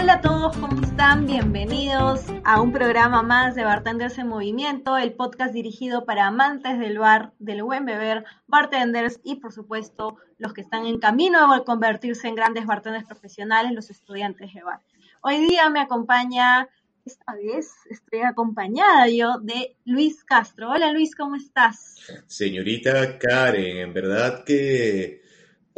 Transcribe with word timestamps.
Hola 0.00 0.14
a 0.14 0.20
todos, 0.20 0.56
¿cómo 0.58 0.80
están? 0.80 1.26
Bienvenidos 1.26 2.20
a 2.44 2.62
un 2.62 2.70
programa 2.70 3.24
más 3.24 3.56
de 3.56 3.64
Bartenders 3.64 4.16
en 4.18 4.28
Movimiento, 4.28 4.96
el 4.96 5.12
podcast 5.12 5.52
dirigido 5.52 6.04
para 6.04 6.28
amantes 6.28 6.78
del 6.78 6.98
bar, 6.98 7.32
del 7.40 7.64
buen 7.64 7.84
beber, 7.84 8.24
bartenders 8.46 9.18
y 9.24 9.40
por 9.40 9.52
supuesto 9.52 10.16
los 10.38 10.52
que 10.52 10.60
están 10.60 10.86
en 10.86 11.00
camino 11.00 11.52
a 11.52 11.64
convertirse 11.64 12.28
en 12.28 12.36
grandes 12.36 12.64
bartenders 12.64 13.06
profesionales, 13.06 13.72
los 13.72 13.90
estudiantes 13.90 14.54
de 14.54 14.62
bar. 14.62 14.80
Hoy 15.20 15.38
día 15.38 15.68
me 15.68 15.80
acompaña, 15.80 16.68
esta 17.04 17.34
vez 17.34 17.72
estoy 17.90 18.20
acompañada 18.20 19.08
yo 19.08 19.40
de 19.40 19.76
Luis 19.84 20.22
Castro. 20.22 20.70
Hola 20.70 20.92
Luis, 20.92 21.16
¿cómo 21.16 21.34
estás? 21.34 21.96
Señorita 22.28 23.18
Karen, 23.18 23.78
en 23.78 23.92
verdad 23.92 24.44
que 24.44 25.27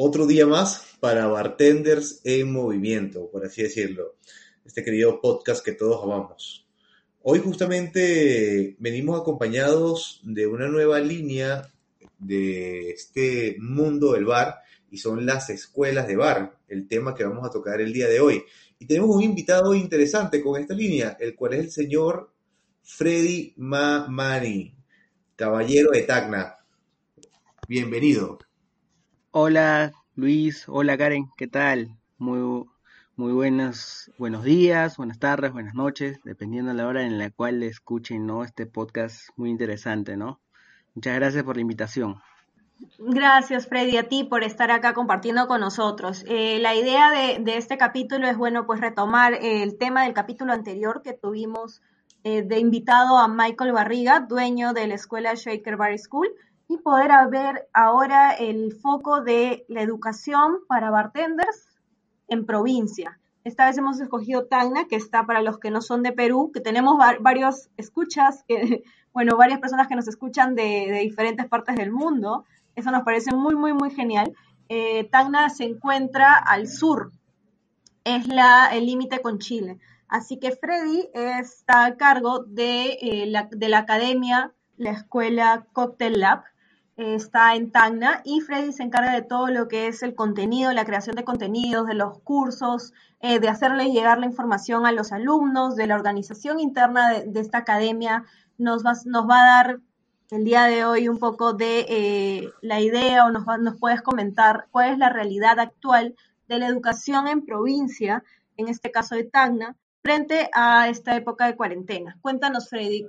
otro 0.02 0.26
día 0.26 0.46
más 0.46 0.96
para 0.98 1.26
bartenders 1.26 2.22
en 2.24 2.50
movimiento, 2.50 3.30
por 3.30 3.44
así 3.44 3.62
decirlo. 3.62 4.16
Este 4.64 4.82
querido 4.82 5.20
podcast 5.20 5.62
que 5.62 5.72
todos 5.72 6.02
amamos. 6.02 6.66
Hoy 7.20 7.40
justamente 7.40 8.76
venimos 8.78 9.20
acompañados 9.20 10.22
de 10.24 10.46
una 10.46 10.68
nueva 10.68 11.00
línea 11.00 11.70
de 12.18 12.92
este 12.92 13.58
mundo 13.60 14.14
del 14.14 14.24
bar 14.24 14.60
y 14.90 14.96
son 14.96 15.26
las 15.26 15.50
escuelas 15.50 16.08
de 16.08 16.16
bar, 16.16 16.58
el 16.66 16.88
tema 16.88 17.14
que 17.14 17.24
vamos 17.24 17.46
a 17.46 17.52
tocar 17.52 17.82
el 17.82 17.92
día 17.92 18.08
de 18.08 18.20
hoy. 18.20 18.42
Y 18.78 18.86
tenemos 18.86 19.14
un 19.14 19.22
invitado 19.22 19.74
interesante 19.74 20.40
con 20.40 20.58
esta 20.58 20.72
línea, 20.72 21.18
el 21.20 21.36
cual 21.36 21.52
es 21.52 21.60
el 21.60 21.70
señor 21.72 22.32
Freddy 22.82 23.52
Mamani, 23.58 24.74
caballero 25.36 25.90
de 25.90 26.02
Tacna. 26.04 26.56
Bienvenido. 27.68 28.38
Hola 29.32 29.92
Luis, 30.16 30.64
hola 30.66 30.98
Karen, 30.98 31.30
¿qué 31.36 31.46
tal? 31.46 31.96
Muy, 32.18 32.66
muy 33.14 33.32
buenos, 33.32 34.10
buenos 34.18 34.42
días, 34.42 34.96
buenas 34.96 35.20
tardes, 35.20 35.52
buenas 35.52 35.74
noches, 35.74 36.18
dependiendo 36.24 36.72
de 36.72 36.76
la 36.76 36.88
hora 36.88 37.04
en 37.04 37.16
la 37.16 37.30
cual 37.30 37.62
escuchen 37.62 38.26
¿no? 38.26 38.42
este 38.42 38.66
podcast 38.66 39.28
muy 39.36 39.50
interesante, 39.50 40.16
¿no? 40.16 40.40
Muchas 40.96 41.14
gracias 41.14 41.44
por 41.44 41.54
la 41.54 41.62
invitación. 41.62 42.20
Gracias, 42.98 43.68
Freddy, 43.68 43.98
a 43.98 44.08
ti 44.08 44.24
por 44.24 44.42
estar 44.42 44.72
acá 44.72 44.94
compartiendo 44.94 45.46
con 45.46 45.60
nosotros. 45.60 46.24
Eh, 46.26 46.58
la 46.58 46.74
idea 46.74 47.12
de, 47.12 47.56
este 47.56 47.78
capítulo 47.78 48.26
es, 48.26 48.36
bueno, 48.36 48.66
pues 48.66 48.80
retomar 48.80 49.34
el 49.40 49.78
tema 49.78 50.02
del 50.02 50.12
capítulo 50.12 50.52
anterior 50.52 51.02
que 51.04 51.12
tuvimos 51.12 51.82
eh, 52.24 52.42
de 52.42 52.58
invitado 52.58 53.16
a 53.16 53.28
Michael 53.28 53.72
Barriga, 53.74 54.26
dueño 54.28 54.72
de 54.72 54.88
la 54.88 54.96
escuela 54.96 55.34
Shaker 55.34 55.76
Bar 55.76 55.96
School, 55.96 56.34
y 56.70 56.78
poder 56.78 57.10
ver 57.32 57.68
ahora 57.72 58.30
el 58.30 58.72
foco 58.80 59.22
de 59.22 59.64
la 59.66 59.82
educación 59.82 60.58
para 60.68 60.90
bartenders 60.90 61.66
en 62.28 62.46
provincia. 62.46 63.18
Esta 63.42 63.66
vez 63.66 63.76
hemos 63.76 64.00
escogido 64.00 64.46
Tacna, 64.46 64.86
que 64.86 64.94
está 64.94 65.26
para 65.26 65.42
los 65.42 65.58
que 65.58 65.72
no 65.72 65.82
son 65.82 66.04
de 66.04 66.12
Perú, 66.12 66.52
que 66.54 66.60
tenemos 66.60 66.96
varios 67.18 67.70
escuchas, 67.76 68.44
bueno, 69.12 69.36
varias 69.36 69.58
personas 69.58 69.88
que 69.88 69.96
nos 69.96 70.06
escuchan 70.06 70.54
de, 70.54 70.86
de 70.92 71.00
diferentes 71.00 71.48
partes 71.48 71.74
del 71.74 71.90
mundo. 71.90 72.44
Eso 72.76 72.92
nos 72.92 73.02
parece 73.02 73.34
muy, 73.34 73.56
muy, 73.56 73.72
muy 73.72 73.90
genial. 73.90 74.32
Eh, 74.68 75.08
Tacna 75.10 75.50
se 75.50 75.64
encuentra 75.64 76.36
al 76.36 76.68
sur, 76.68 77.10
es 78.04 78.28
la, 78.28 78.68
el 78.72 78.86
límite 78.86 79.20
con 79.22 79.40
Chile. 79.40 79.80
Así 80.06 80.38
que 80.38 80.52
Freddy 80.52 81.08
está 81.14 81.84
a 81.84 81.96
cargo 81.96 82.44
de, 82.44 82.92
eh, 83.00 83.26
la, 83.26 83.48
de 83.50 83.68
la 83.68 83.78
academia, 83.78 84.52
la 84.76 84.92
escuela 84.92 85.66
Cocktail 85.72 86.20
Lab, 86.20 86.44
está 87.00 87.54
en 87.54 87.70
Tacna 87.70 88.20
y 88.24 88.40
Freddy 88.40 88.72
se 88.72 88.82
encarga 88.82 89.12
de 89.12 89.22
todo 89.22 89.48
lo 89.48 89.68
que 89.68 89.86
es 89.86 90.02
el 90.02 90.14
contenido, 90.14 90.72
la 90.72 90.84
creación 90.84 91.16
de 91.16 91.24
contenidos, 91.24 91.86
de 91.86 91.94
los 91.94 92.18
cursos, 92.20 92.92
eh, 93.20 93.40
de 93.40 93.48
hacerles 93.48 93.92
llegar 93.92 94.18
la 94.18 94.26
información 94.26 94.86
a 94.86 94.92
los 94.92 95.12
alumnos, 95.12 95.76
de 95.76 95.86
la 95.86 95.94
organización 95.94 96.60
interna 96.60 97.10
de, 97.10 97.40
esta 97.40 97.58
academia. 97.58 98.24
Nos 98.58 98.84
va, 98.84 98.92
nos 99.06 99.28
va, 99.28 99.42
a 99.42 99.46
dar 99.46 99.80
el 100.30 100.44
día 100.44 100.64
de 100.64 100.84
hoy 100.84 101.08
un 101.08 101.18
poco 101.18 101.54
de 101.54 101.86
eh, 101.88 102.50
la 102.60 102.80
idea 102.80 103.24
o 103.24 103.30
nos, 103.30 103.44
nos 103.60 103.76
puedes 103.78 104.02
comentar 104.02 104.66
cuál 104.70 104.92
es 104.92 104.98
la 104.98 105.08
realidad 105.08 105.58
actual 105.58 106.14
de 106.48 106.58
la 106.58 106.66
educación 106.66 107.28
en 107.28 107.44
provincia, 107.44 108.24
en 108.56 108.68
este 108.68 108.90
caso 108.90 109.14
de 109.14 109.24
Tacna, 109.24 109.76
frente 110.02 110.50
a 110.54 110.88
esta 110.88 111.16
época 111.16 111.46
de 111.46 111.56
cuarentena. 111.56 112.18
Cuéntanos, 112.20 112.68
Freddy, 112.68 113.06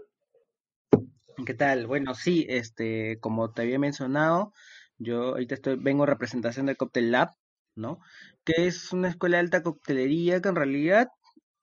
¿Qué 1.45 1.53
tal? 1.53 1.87
Bueno, 1.87 2.13
sí, 2.13 2.45
este, 2.49 3.17
como 3.19 3.51
te 3.51 3.63
había 3.63 3.79
mencionado, 3.79 4.53
yo 4.97 5.29
ahorita 5.29 5.55
estoy, 5.55 5.75
vengo 5.77 6.03
en 6.03 6.09
representación 6.09 6.65
del 6.65 6.77
Cocktail 6.77 7.11
Lab, 7.11 7.29
¿no? 7.75 7.99
Que 8.43 8.67
es 8.67 8.91
una 8.93 9.09
escuela 9.09 9.37
de 9.37 9.41
alta 9.41 9.63
coctelería 9.63 10.41
que 10.41 10.49
en 10.49 10.55
realidad 10.55 11.09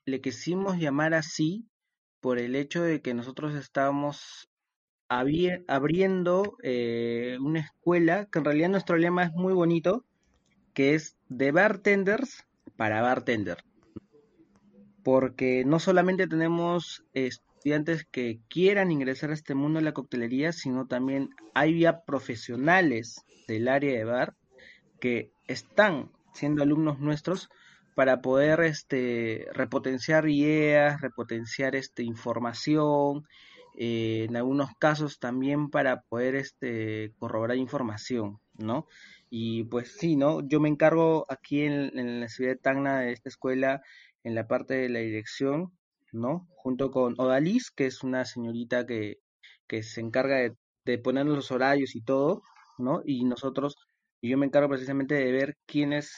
le 0.05 0.21
quisimos 0.21 0.79
llamar 0.79 1.15
así 1.15 1.67
por 2.21 2.39
el 2.39 2.57
hecho 2.57 2.83
de 2.83 3.03
que 3.03 3.15
nosotros 3.15 3.55
estábamos 3.55 4.49
abriendo 5.09 6.57
eh, 6.63 7.39
una 7.41 7.61
escuela 7.61 8.27
que 8.27 8.41
en 8.41 8.45
realidad 8.45 8.69
nuestro 8.71 8.97
lema 8.97 9.25
es 9.25 9.33
muy 9.33 9.53
bonito, 9.53 10.05
que 10.75 10.95
es 10.95 11.17
de 11.29 11.53
bartenders 11.53 12.47
para 12.77 13.01
bartender. 13.01 13.59
Porque 15.05 15.65
no 15.65 15.79
solamente 15.79 16.27
tenemos 16.27 17.05
estudiantes 17.69 18.07
que 18.11 18.41
quieran 18.49 18.91
ingresar 18.91 19.29
a 19.29 19.35
este 19.35 19.55
mundo 19.55 19.79
de 19.79 19.85
la 19.85 19.93
coctelería, 19.93 20.53
sino 20.53 20.87
también 20.87 21.29
hay 21.53 21.85
profesionales 22.07 23.27
del 23.47 23.69
área 23.69 23.93
de 23.93 24.05
bar 24.05 24.35
que 25.01 25.33
están 25.47 26.11
siendo 26.33 26.63
alumnos 26.63 26.99
nuestros 26.99 27.51
para 27.95 28.23
poder 28.23 28.61
este 28.61 29.49
repotenciar 29.53 30.27
ideas, 30.31 31.03
repotenciar 31.03 31.77
este 31.77 32.05
información, 32.05 33.27
eh, 33.77 34.25
en 34.29 34.37
algunos 34.37 34.71
casos 34.79 35.19
también 35.19 35.69
para 35.69 36.01
poder 36.01 36.37
este 36.37 37.13
corroborar 37.19 37.59
información, 37.59 38.41
¿no? 38.57 38.87
Y 39.29 39.65
pues 39.65 39.93
sí, 39.99 40.17
¿no? 40.17 40.41
Yo 40.49 40.59
me 40.59 40.71
encargo 40.71 41.27
aquí 41.29 41.65
en, 41.65 41.99
en 41.99 42.21
la 42.21 42.29
ciudad 42.29 42.53
de 42.53 42.57
Tacna 42.57 43.01
de 43.01 43.13
esta 43.13 43.29
escuela 43.29 43.83
en 44.25 44.35
la 44.35 44.47
parte 44.49 44.73
de 44.73 44.89
la 44.89 45.01
dirección 45.01 45.78
¿no? 46.13 46.49
Junto 46.57 46.91
con 46.91 47.15
Odalis, 47.19 47.71
que 47.71 47.87
es 47.87 48.03
una 48.03 48.25
señorita 48.25 48.87
que, 48.87 49.19
que 49.67 49.83
se 49.83 50.01
encarga 50.01 50.37
de, 50.37 50.57
de 50.85 50.99
ponernos 50.99 51.37
los 51.37 51.51
horarios 51.51 51.95
y 51.95 52.03
todo, 52.03 52.43
¿no? 52.79 53.03
Y 53.05 53.25
nosotros, 53.25 53.77
y 54.21 54.31
yo 54.31 54.39
me 54.39 54.47
encargo 54.47 54.69
precisamente 54.69 55.15
de 55.15 55.33
ver 55.33 55.57
quiénes 55.67 56.17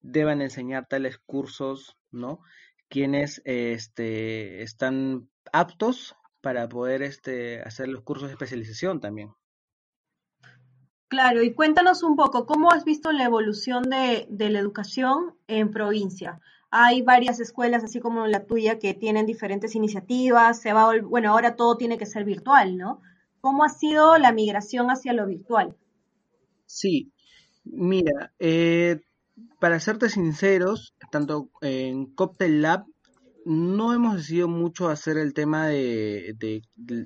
deben 0.00 0.42
enseñar 0.42 0.86
tales 0.86 1.18
cursos, 1.18 1.96
¿no? 2.10 2.40
Quienes 2.88 3.40
este, 3.44 4.62
están 4.62 5.28
aptos 5.52 6.14
para 6.40 6.68
poder 6.68 7.02
este, 7.02 7.62
hacer 7.62 7.88
los 7.88 8.02
cursos 8.02 8.28
de 8.28 8.34
especialización 8.34 9.00
también. 9.00 9.32
Claro, 11.08 11.42
y 11.42 11.54
cuéntanos 11.54 12.02
un 12.02 12.16
poco, 12.16 12.44
¿cómo 12.44 12.70
has 12.70 12.84
visto 12.84 13.12
la 13.12 13.24
evolución 13.24 13.84
de, 13.84 14.26
de 14.28 14.50
la 14.50 14.58
educación 14.58 15.36
en 15.46 15.70
provincia? 15.70 16.40
Hay 16.76 17.02
varias 17.02 17.38
escuelas, 17.38 17.84
así 17.84 18.00
como 18.00 18.26
la 18.26 18.46
tuya, 18.46 18.80
que 18.80 18.94
tienen 18.94 19.26
diferentes 19.26 19.76
iniciativas. 19.76 20.60
Se 20.60 20.72
va, 20.72 20.90
bueno, 21.02 21.30
ahora 21.30 21.54
todo 21.54 21.76
tiene 21.76 21.98
que 21.98 22.06
ser 22.06 22.24
virtual, 22.24 22.76
¿no? 22.76 23.00
¿Cómo 23.40 23.62
ha 23.62 23.68
sido 23.68 24.18
la 24.18 24.32
migración 24.32 24.88
hacia 24.88 25.12
lo 25.12 25.24
virtual? 25.26 25.76
Sí, 26.66 27.12
mira, 27.64 28.32
eh, 28.40 29.00
para 29.60 29.78
serte 29.78 30.08
sinceros, 30.08 30.94
tanto 31.12 31.48
en 31.60 32.06
Cocktail 32.06 32.62
Lab 32.62 32.86
no 33.44 33.92
hemos 33.92 34.16
decidido 34.16 34.48
mucho 34.48 34.88
hacer 34.88 35.18
el 35.18 35.34
tema 35.34 35.68
de, 35.68 36.62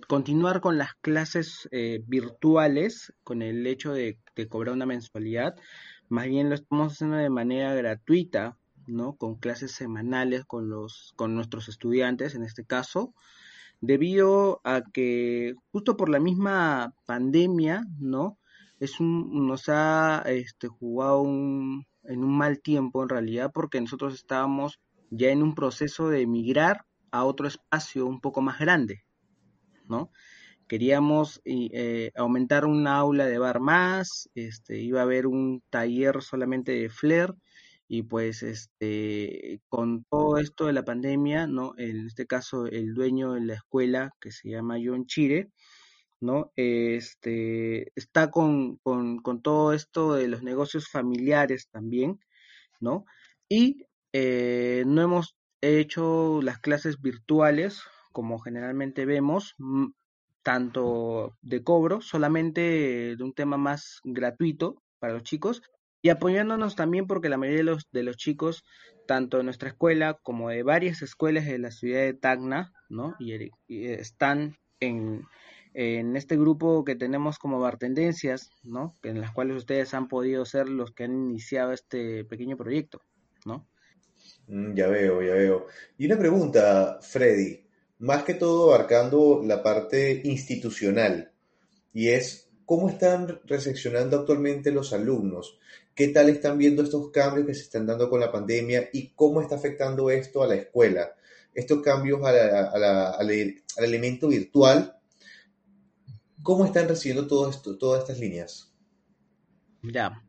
continuar 0.07 0.61
con 0.61 0.79
las 0.79 0.95
clases 0.95 1.69
eh, 1.73 2.01
virtuales 2.07 3.13
con 3.23 3.43
el 3.43 3.67
hecho 3.67 3.93
de, 3.93 4.19
cobrar 4.49 4.75
una 4.75 4.87
mensualidad. 4.87 5.57
Más 6.09 6.27
bien 6.27 6.49
lo 6.49 6.55
estamos 6.55 6.93
haciendo 6.93 7.17
de 7.17 7.29
manera 7.29 7.75
gratuita, 7.75 8.57
¿no? 8.89 9.17
Con 9.17 9.37
clases 9.37 9.73
semanales 9.73 10.45
con 10.45 10.69
los, 10.69 11.13
con 11.17 11.35
nuestros 11.35 11.69
estudiantes, 11.69 12.35
en 12.35 12.43
este 12.43 12.65
caso, 12.65 13.15
debido 13.81 14.61
a 14.65 14.83
que 14.93 15.55
justo 15.71 15.97
por 15.97 16.09
la 16.09 16.21
misma 16.21 16.95
pandemia, 17.07 17.85
¿no? 17.99 18.39
Es 18.81 19.01
un, 19.01 19.47
nos 19.47 19.69
ha 19.69 20.23
este, 20.27 20.69
jugado 20.69 21.21
un, 21.23 21.87
en 22.05 22.25
un 22.25 22.37
mal 22.37 22.61
tiempo 22.61 23.03
en 23.03 23.09
realidad 23.09 23.51
porque 23.53 23.81
nosotros 23.81 24.15
estábamos 24.15 24.81
ya 25.11 25.31
en 25.31 25.43
un 25.43 25.55
proceso 25.55 26.09
de 26.09 26.23
emigrar 26.23 26.85
a 27.11 27.25
otro 27.25 27.49
espacio 27.49 28.07
un 28.07 28.21
poco 28.21 28.41
más 28.41 28.59
grande, 28.59 29.05
¿no? 29.87 30.11
Queríamos 30.67 31.41
eh, 31.47 32.13
aumentar 32.15 32.67
un 32.67 32.87
aula 32.87 33.25
de 33.25 33.39
bar 33.39 33.59
más, 33.59 34.29
este, 34.35 34.79
iba 34.79 35.01
a 35.01 35.05
haber 35.05 35.27
un 35.27 35.63
taller 35.71 36.21
solamente 36.23 36.73
de 36.73 36.91
flair 36.91 37.35
y 37.89 38.03
pues 38.03 38.43
este 38.43 39.63
con 39.69 40.05
todo 40.05 40.39
esto 40.39 40.67
de 40.67 40.75
la 40.75 40.85
pandemia, 40.85 41.47
¿no? 41.47 41.75
En 41.79 42.07
este 42.07 42.27
caso 42.27 42.67
el 42.67 42.95
dueño 42.95 43.33
de 43.33 43.41
la 43.41 43.55
escuela 43.55 44.15
que 44.21 44.31
se 44.31 44.51
llama 44.51 44.77
John 44.85 45.07
Chire, 45.07 45.51
¿no? 46.21 46.53
Este 46.57 47.93
está 47.97 48.31
con, 48.31 48.77
con, 48.79 49.19
con 49.19 49.43
todo 49.43 49.73
esto 49.73 50.15
de 50.15 50.29
los 50.29 50.43
negocios 50.43 50.89
familiares 50.89 51.69
también, 51.71 52.21
¿no? 52.81 53.07
Y 53.49 53.87
eh, 54.13 54.85
no 54.87 55.03
hemos 55.03 55.37
hecho 55.63 56.41
las 56.43 56.59
clases 56.59 57.01
virtuales 57.01 57.83
como 58.13 58.39
generalmente 58.39 59.07
vemos, 59.07 59.55
mm, 59.59 59.87
tanto 60.43 61.37
de 61.43 61.63
cobro, 61.63 62.01
solamente 62.01 63.17
de 63.17 63.23
un 63.25 63.33
tema 63.33 63.57
más 63.57 64.01
gratuito 64.05 64.83
para 64.99 65.15
los 65.15 65.23
chicos 65.23 65.63
y 66.03 66.11
apoyándonos 66.11 66.77
también 66.77 67.07
porque 67.07 67.29
la 67.29 67.37
mayoría 67.37 67.59
de 67.59 67.65
los, 67.65 67.91
de 67.91 68.03
los 68.03 68.17
chicos, 68.17 68.65
tanto 69.07 69.39
de 69.39 69.45
nuestra 69.45 69.71
escuela 69.71 70.19
como 70.23 70.51
de 70.51 70.63
varias 70.63 71.03
escuelas 71.03 71.47
de 71.47 71.59
la 71.59 71.71
ciudad 71.71 72.01
de 72.01 72.15
Tacna, 72.15 72.73
¿no? 72.89 73.17
Y, 73.19 73.51
están 73.69 74.57
en, 74.81 75.25
en 75.75 76.17
este 76.17 76.37
grupo 76.37 76.85
que 76.85 76.95
tenemos 76.95 77.39
como 77.39 77.61
bartendencias, 77.61 78.51
¿no? 78.63 78.97
En 79.03 79.21
las 79.21 79.33
cuales 79.33 79.57
ustedes 79.57 79.95
han 79.95 80.09
podido 80.09 80.45
ser 80.45 80.69
los 80.69 80.93
que 80.93 81.05
han 81.05 81.15
iniciado 81.15 81.73
este 81.73 82.25
pequeño 82.25 82.57
proyecto, 82.57 83.03
¿no? 83.45 83.67
Mm, 84.47 84.75
ya 84.75 84.89
veo, 84.89 85.23
ya 85.23 85.35
veo. 85.35 85.67
Y 85.97 86.07
una 86.07 86.19
pregunta, 86.19 86.99
Freddy, 87.01 87.67
más 87.99 88.23
que 88.25 88.35
todo 88.35 88.73
abarcando 88.73 89.43
la 89.45 89.63
parte 89.63 90.21
institucional, 90.25 91.33
y 91.93 92.09
es, 92.09 92.48
¿cómo 92.69 92.91
están 92.91 93.41
recepcionando 93.47 94.19
actualmente 94.19 94.71
los 94.71 94.93
alumnos? 94.93 95.59
¿Qué 95.95 96.09
tal 96.09 96.29
están 96.29 96.59
viendo 96.59 96.83
estos 96.83 97.11
cambios 97.11 97.47
que 97.47 97.55
se 97.55 97.63
están 97.63 97.87
dando 97.87 98.11
con 98.11 98.21
la 98.21 98.31
pandemia 98.31 98.91
y 98.93 99.09
cómo 99.15 99.41
está 99.41 99.55
afectando 99.55 100.11
esto 100.11 100.43
a 100.43 100.47
la 100.49 100.57
escuela? 100.57 101.15
Estos 101.55 101.81
cambios 101.81 102.21
al, 102.23 103.63
elemento 103.79 104.29
virtual, 104.29 104.99
¿cómo 106.43 106.67
están 106.67 106.89
recibiendo 106.89 107.27
todo 107.27 107.49
esto, 107.49 107.79
todas 107.79 108.03
estas 108.03 108.19
líneas? 108.19 108.71
Ya, 109.83 110.23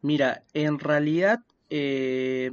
mira, 0.00 0.42
en 0.54 0.78
realidad 0.78 1.40
eh, 1.68 2.50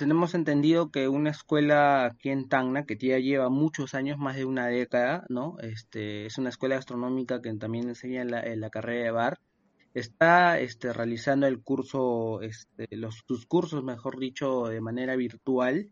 tenemos 0.00 0.34
entendido 0.34 0.90
que 0.90 1.08
una 1.08 1.28
escuela 1.28 2.06
aquí 2.06 2.30
en 2.30 2.48
Tacna, 2.48 2.86
que 2.86 2.96
ya 2.96 3.18
lleva 3.18 3.50
muchos 3.50 3.94
años, 3.94 4.16
más 4.16 4.34
de 4.34 4.46
una 4.46 4.66
década, 4.66 5.26
¿no? 5.28 5.58
Este, 5.60 6.24
es 6.24 6.38
una 6.38 6.48
escuela 6.48 6.76
gastronómica 6.76 7.42
que 7.42 7.52
también 7.56 7.86
enseña 7.86 8.24
la, 8.24 8.42
la 8.56 8.70
carrera 8.70 9.04
de 9.04 9.10
bar, 9.10 9.40
está 9.92 10.58
este, 10.58 10.94
realizando 10.94 11.46
el 11.46 11.62
curso, 11.62 12.40
este, 12.40 12.88
los, 12.96 13.22
sus 13.28 13.44
cursos, 13.44 13.84
mejor 13.84 14.18
dicho, 14.18 14.68
de 14.68 14.80
manera 14.80 15.16
virtual, 15.16 15.90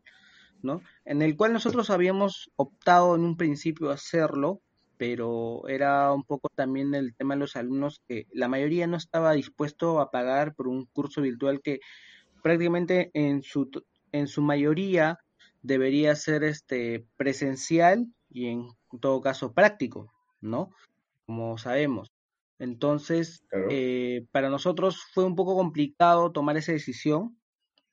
¿no? 0.62 0.80
En 1.04 1.20
el 1.20 1.36
cual 1.36 1.52
nosotros 1.52 1.90
habíamos 1.90 2.50
optado 2.56 3.14
en 3.14 3.24
un 3.24 3.36
principio 3.36 3.90
a 3.90 3.94
hacerlo, 3.94 4.62
pero 4.96 5.68
era 5.68 6.14
un 6.14 6.24
poco 6.24 6.48
también 6.48 6.94
el 6.94 7.14
tema 7.14 7.34
de 7.34 7.40
los 7.40 7.56
alumnos 7.56 8.00
que 8.08 8.26
la 8.32 8.48
mayoría 8.48 8.86
no 8.86 8.96
estaba 8.96 9.34
dispuesto 9.34 10.00
a 10.00 10.10
pagar 10.10 10.54
por 10.54 10.66
un 10.66 10.86
curso 10.86 11.20
virtual 11.20 11.60
que 11.60 11.80
prácticamente 12.42 13.10
en 13.12 13.42
su 13.42 13.68
en 14.12 14.26
su 14.26 14.42
mayoría 14.42 15.18
debería 15.62 16.14
ser 16.16 16.44
este 16.44 17.06
presencial 17.16 18.06
y 18.30 18.46
en 18.46 18.68
todo 19.00 19.20
caso 19.20 19.52
práctico, 19.52 20.12
¿no? 20.40 20.70
Como 21.26 21.58
sabemos. 21.58 22.10
Entonces, 22.58 23.44
eh, 23.70 24.26
para 24.32 24.50
nosotros 24.50 25.02
fue 25.12 25.24
un 25.24 25.36
poco 25.36 25.56
complicado 25.56 26.32
tomar 26.32 26.56
esa 26.56 26.72
decisión, 26.72 27.38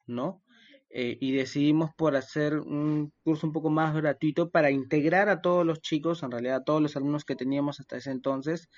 ¿no? 0.08 0.42
Eh, 0.90 1.18
y 1.20 1.34
decidimos 1.34 1.92
por 1.96 2.16
hacer 2.16 2.58
un 2.58 3.12
curso 3.24 3.46
un 3.46 3.54
poco 3.54 3.70
más 3.70 3.94
gratuito 3.94 4.50
para 4.50 4.72
integrar 4.72 5.28
a 5.30 5.42
todos 5.42 5.66
los 5.66 5.82
chicos, 5.82 6.24
en 6.24 6.32
realidad 6.32 6.58
a 6.58 6.64
todos 6.64 6.82
los 6.82 6.96
alumnos 6.96 7.26
que 7.26 7.36
teníamos 7.36 7.80
hasta 7.80 7.98
ese 7.98 8.12
entonces 8.12 8.70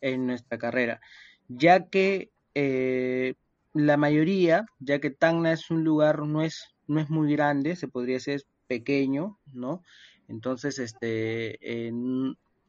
en 0.00 0.26
nuestra 0.26 0.56
carrera, 0.58 1.00
ya 1.48 1.88
que 1.88 2.30
eh, 2.54 3.34
la 3.74 3.98
mayoría, 3.98 4.64
ya 4.78 5.00
que 5.00 5.10
Tacna 5.10 5.52
es 5.52 5.70
un 5.70 5.84
lugar, 5.84 6.20
no 6.22 6.40
es 6.40 6.75
no 6.86 7.00
es 7.00 7.10
muy 7.10 7.32
grande, 7.32 7.76
se 7.76 7.88
podría 7.88 8.16
decir 8.16 8.44
pequeño, 8.66 9.38
¿no? 9.52 9.82
Entonces, 10.28 10.78
este, 10.78 11.58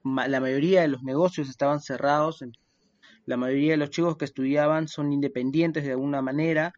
la 0.03 0.39
mayoría 0.39 0.81
de 0.81 0.87
los 0.87 1.03
negocios 1.03 1.49
estaban 1.49 1.79
cerrados, 1.81 2.43
la 3.25 3.37
mayoría 3.37 3.71
de 3.71 3.77
los 3.77 3.89
chicos 3.89 4.17
que 4.17 4.25
estudiaban 4.25 4.87
son 4.87 5.11
independientes 5.11 5.83
de 5.83 5.91
alguna 5.91 6.21
manera, 6.21 6.73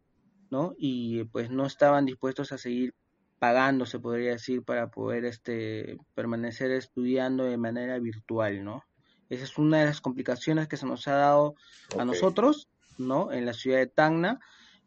¿no? 0.49 0.73
Y 0.77 1.25
pues 1.25 1.49
no 1.49 1.65
estaban 1.65 2.05
dispuestos 2.05 2.51
a 2.51 2.57
seguir 2.57 2.93
pagando, 3.39 3.85
se 3.85 3.99
podría 3.99 4.31
decir, 4.31 4.63
para 4.63 4.89
poder 4.89 5.25
este, 5.25 5.97
permanecer 6.15 6.71
estudiando 6.71 7.45
de 7.45 7.57
manera 7.57 7.99
virtual, 7.99 8.63
¿no? 8.63 8.83
Esa 9.29 9.43
es 9.43 9.57
una 9.57 9.79
de 9.79 9.85
las 9.85 10.01
complicaciones 10.01 10.67
que 10.67 10.77
se 10.77 10.87
nos 10.87 11.07
ha 11.07 11.13
dado 11.13 11.55
a 11.97 12.03
nosotros, 12.03 12.67
¿no? 12.97 13.31
En 13.31 13.45
la 13.45 13.53
ciudad 13.53 13.77
de 13.77 13.87
Tacna, 13.87 14.39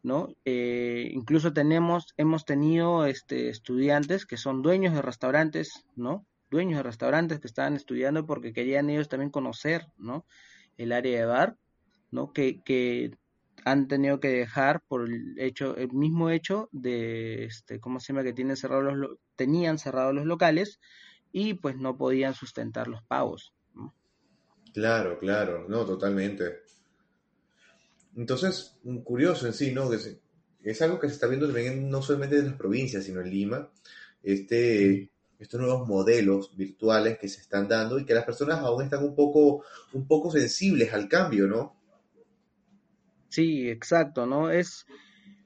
¿no? 0.03 0.35
Eh, 0.45 1.11
incluso 1.13 1.53
tenemos, 1.53 2.15
hemos 2.17 2.45
tenido 2.45 3.07
este, 3.07 3.49
estudiantes 3.49 4.27
que 4.27 4.37
son 4.37 4.63
dueños 4.63 4.95
de 4.95 5.03
restaurantes, 5.03 5.87
¿no? 5.95 6.27
Dueños 6.51 6.79
de 6.79 6.83
restaurantes 6.83 7.41
que 7.41 7.47
estaban 7.47 7.75
estudiando 7.75 8.27
porque 8.27 8.53
querían 8.53 8.91
ellos 8.91 9.09
también 9.09 9.31
conocer, 9.31 9.87
¿no? 9.97 10.27
El 10.77 10.93
área 10.93 11.21
de 11.21 11.27
bar, 11.27 11.57
¿no? 12.11 12.33
Que, 12.33 12.61
que 12.63 13.17
han 13.65 13.89
tenido 13.89 14.19
que 14.21 14.29
dejar 14.29 14.83
por 14.89 15.09
el 15.09 15.39
hecho, 15.39 15.77
el 15.77 15.93
mismo 15.93 16.31
hecho 16.31 16.69
de, 16.73 17.45
este, 17.45 17.81
¿cómo 17.81 18.01
se 18.01 18.13
llama? 18.13 18.25
Que 18.25 18.33
tienen 18.33 18.57
cerrados 18.57 18.97
los, 18.97 19.19
tenían 19.37 19.79
cerrados 19.79 20.15
los 20.15 20.27
locales 20.27 20.81
y 21.33 21.55
pues 21.55 21.77
no 21.77 21.97
podían 21.97 22.35
sustentar 22.35 22.89
los 22.89 23.03
pagos. 23.05 23.55
Claro, 24.75 25.19
claro, 25.19 25.67
no, 25.69 25.85
totalmente. 25.85 26.63
Entonces, 28.17 28.79
curioso 29.05 29.47
en 29.47 29.55
sí, 29.55 29.73
¿no? 29.73 29.91
Que 29.91 30.19
es 30.63 30.83
algo 30.83 31.01
que 31.01 31.09
se 31.09 31.15
está 31.15 31.27
viendo 31.27 31.47
también 31.47 31.89
no 31.89 32.03
solamente 32.03 32.39
en 32.39 32.47
las 32.47 32.57
provincias, 32.57 33.05
sino 33.05 33.21
en 33.21 33.31
Lima, 33.31 33.71
este, 34.23 35.11
estos 35.39 35.61
nuevos 35.61 35.89
modelos 35.89 36.57
virtuales 36.57 37.19
que 37.19 37.29
se 37.29 37.41
están 37.41 37.69
dando 37.69 37.99
y 37.99 38.05
que 38.05 38.15
las 38.15 38.25
personas 38.25 38.61
aún 38.61 38.85
están 38.85 39.03
un 39.03 39.15
poco, 39.15 39.65
un 39.93 40.07
poco 40.07 40.31
sensibles 40.31 40.93
al 40.93 41.09
cambio, 41.09 41.47
¿no? 41.47 41.77
Sí, 43.29 43.69
exacto, 43.69 44.27
¿no? 44.27 44.51
Es, 44.51 44.87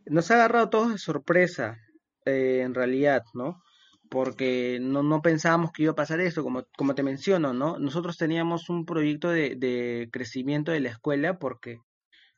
nos 0.06 0.30
ha 0.30 0.34
agarrado 0.34 0.70
todos 0.70 0.92
de 0.92 0.98
sorpresa, 0.98 1.78
eh, 2.24 2.60
en 2.62 2.74
realidad, 2.74 3.22
¿no? 3.32 3.62
Porque 4.10 4.78
no, 4.80 5.02
no 5.02 5.22
pensábamos 5.22 5.72
que 5.72 5.84
iba 5.84 5.92
a 5.92 5.96
pasar 5.96 6.20
esto, 6.20 6.42
como, 6.42 6.64
como 6.76 6.94
te 6.94 7.02
menciono, 7.02 7.52
¿no? 7.54 7.78
Nosotros 7.78 8.16
teníamos 8.18 8.68
un 8.68 8.84
proyecto 8.84 9.30
de, 9.30 9.54
de 9.56 10.08
crecimiento 10.12 10.72
de 10.72 10.80
la 10.80 10.90
escuela 10.90 11.38
porque 11.38 11.80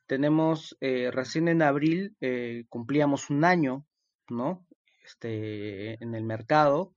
tenemos 0.09 0.75
eh, 0.81 1.11
recién 1.11 1.47
en 1.47 1.61
abril 1.61 2.15
eh, 2.19 2.65
cumplíamos 2.67 3.29
un 3.29 3.45
año, 3.45 3.85
¿no? 4.27 4.65
Este, 5.05 6.03
en 6.03 6.15
el 6.15 6.23
mercado, 6.23 6.95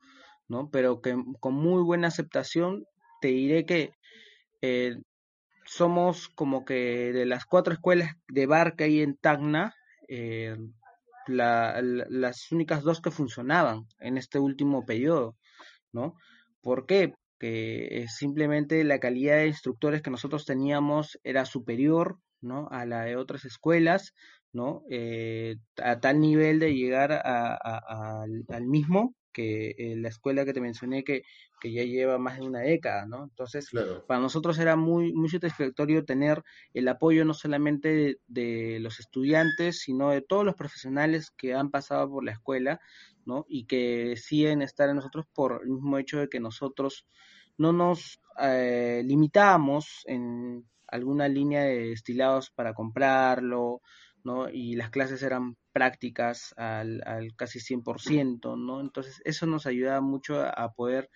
¿no? 0.49 0.71
Pero 0.71 1.03
que 1.03 1.15
con 1.39 1.53
muy 1.53 1.83
buena 1.83 2.09
aceptación, 2.09 2.87
te 3.21 3.29
diré 3.29 3.67
que 3.67 3.93
eh, 4.63 4.97
somos 5.67 6.31
como 6.31 6.65
que 6.65 7.13
de 7.13 7.27
las 7.27 7.45
cuatro 7.45 7.75
escuelas 7.75 8.17
de 8.29 8.47
bar 8.47 8.77
que 8.77 8.85
hay 8.85 9.03
en 9.03 9.19
Tacna, 9.19 9.75
las 11.27 12.51
únicas 12.51 12.83
dos 12.83 13.03
que 13.03 13.11
funcionaban 13.11 13.87
en 14.01 14.17
este 14.17 14.39
último 14.39 14.87
periodo, 14.87 15.37
¿no? 15.93 16.15
¿Por 16.63 16.87
qué? 16.87 17.15
Que 17.39 18.07
simplemente 18.09 18.83
la 18.85 19.01
calidad 19.01 19.37
de 19.37 19.49
instructores 19.49 20.01
que 20.01 20.11
nosotros 20.11 20.47
teníamos 20.47 21.19
era 21.25 21.45
superior 21.45 22.19
¿no? 22.43 22.69
a 22.71 22.85
la 22.87 23.05
de 23.05 23.17
otras 23.17 23.45
escuelas, 23.45 24.15
¿no? 24.53 24.83
Eh, 24.91 25.57
a 25.83 26.01
tal 26.01 26.21
nivel 26.21 26.59
de 26.59 26.75
llegar 26.75 27.13
a, 27.13 27.57
al 28.23 28.67
mismo 28.67 29.15
que 29.33 29.75
eh, 29.79 29.97
la 29.97 30.09
escuela 30.09 30.45
que 30.45 30.53
te 30.53 30.61
mencioné 30.61 31.05
que, 31.05 31.23
que 31.61 31.73
ya 31.73 31.85
lleva 31.85 32.19
más 32.19 32.39
de 32.39 32.47
una 32.47 32.61
década, 32.61 33.07
¿no? 33.07 33.25
Entonces, 33.25 33.71
para 34.07 34.21
nosotros 34.21 34.59
era 34.59 34.77
muy, 34.77 35.13
muy 35.13 35.29
satisfactorio 35.29 36.05
tener 36.05 36.43
el 36.75 36.89
apoyo 36.89 37.25
no 37.25 37.35
solamente 37.35 38.19
de, 38.27 38.79
los 38.81 39.01
estudiantes, 39.01 39.81
sino 39.81 40.11
de 40.11 40.23
todos 40.23 40.45
los 40.45 40.55
profesionales 40.55 41.31
que 41.31 41.55
han 41.55 41.71
pasado 41.71 42.09
por 42.11 42.25
la 42.25 42.33
escuela, 42.33 42.81
¿no? 43.25 43.47
Y 43.49 43.65
que 43.67 44.07
deciden 44.09 44.63
estar 44.63 44.89
en 44.89 44.97
nosotros 44.97 45.27
por 45.33 45.61
el 45.63 45.71
mismo 45.71 45.99
hecho 45.99 46.19
de 46.19 46.29
que 46.29 46.41
nosotros 46.41 47.07
no 47.57 47.73
nos 47.73 48.21
eh, 48.41 49.03
limitamos 49.05 50.03
en 50.07 50.65
alguna 50.93 51.27
línea 51.27 51.63
de 51.63 51.89
destilados 51.89 52.51
para 52.51 52.75
comprarlo, 52.75 53.81
¿no? 54.25 54.49
Y 54.49 54.77
las 54.77 54.91
clases 54.91 55.23
eran 55.23 55.57
prácticas 55.73 56.55
al, 56.57 57.03
al 57.07 57.35
casi 57.35 57.59
100%, 57.59 58.57
¿no? 58.59 58.81
Entonces 58.81 59.21
eso 59.25 59.47
nos 59.47 59.67
ayuda 59.67 60.01
mucho 60.01 60.43
a, 60.43 60.73
poder 60.75 61.11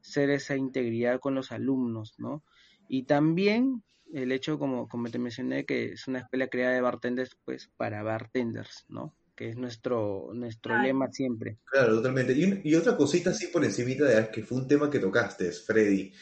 ser 0.00 0.30
esa 0.30 0.56
integridad 0.56 1.20
con 1.20 1.34
los 1.34 1.52
alumnos, 1.52 2.14
¿no? 2.18 2.42
Y 2.88 3.04
también 3.04 3.82
el 4.12 4.32
hecho, 4.32 4.58
como, 4.58 4.88
como 4.88 5.08
te 5.10 5.18
mencioné, 5.18 5.64
que 5.64 5.92
es 5.92 6.08
una 6.08 6.20
escuela 6.20 6.48
creada 6.48 6.74
de 6.74 6.80
bartenders, 6.80 7.36
pues 7.44 7.70
para 7.76 8.02
bartenders, 8.02 8.84
¿no? 8.88 9.14
Que 9.36 9.50
es 9.50 9.56
nuestro, 9.56 10.30
nuestro 10.34 10.76
lema 10.82 11.10
siempre. 11.12 11.58
Claro, 11.64 11.96
totalmente. 11.96 12.32
Y, 12.32 12.60
y 12.64 12.74
otra 12.74 12.96
cosita 12.96 13.30
así 13.30 13.46
por 13.46 13.64
encima 13.64 14.06
de 14.06 14.30
que 14.30 14.42
fue 14.42 14.58
un 14.58 14.66
tema 14.66 14.90
que 14.90 14.98
tocaste, 14.98 15.52
Freddy. 15.52 16.12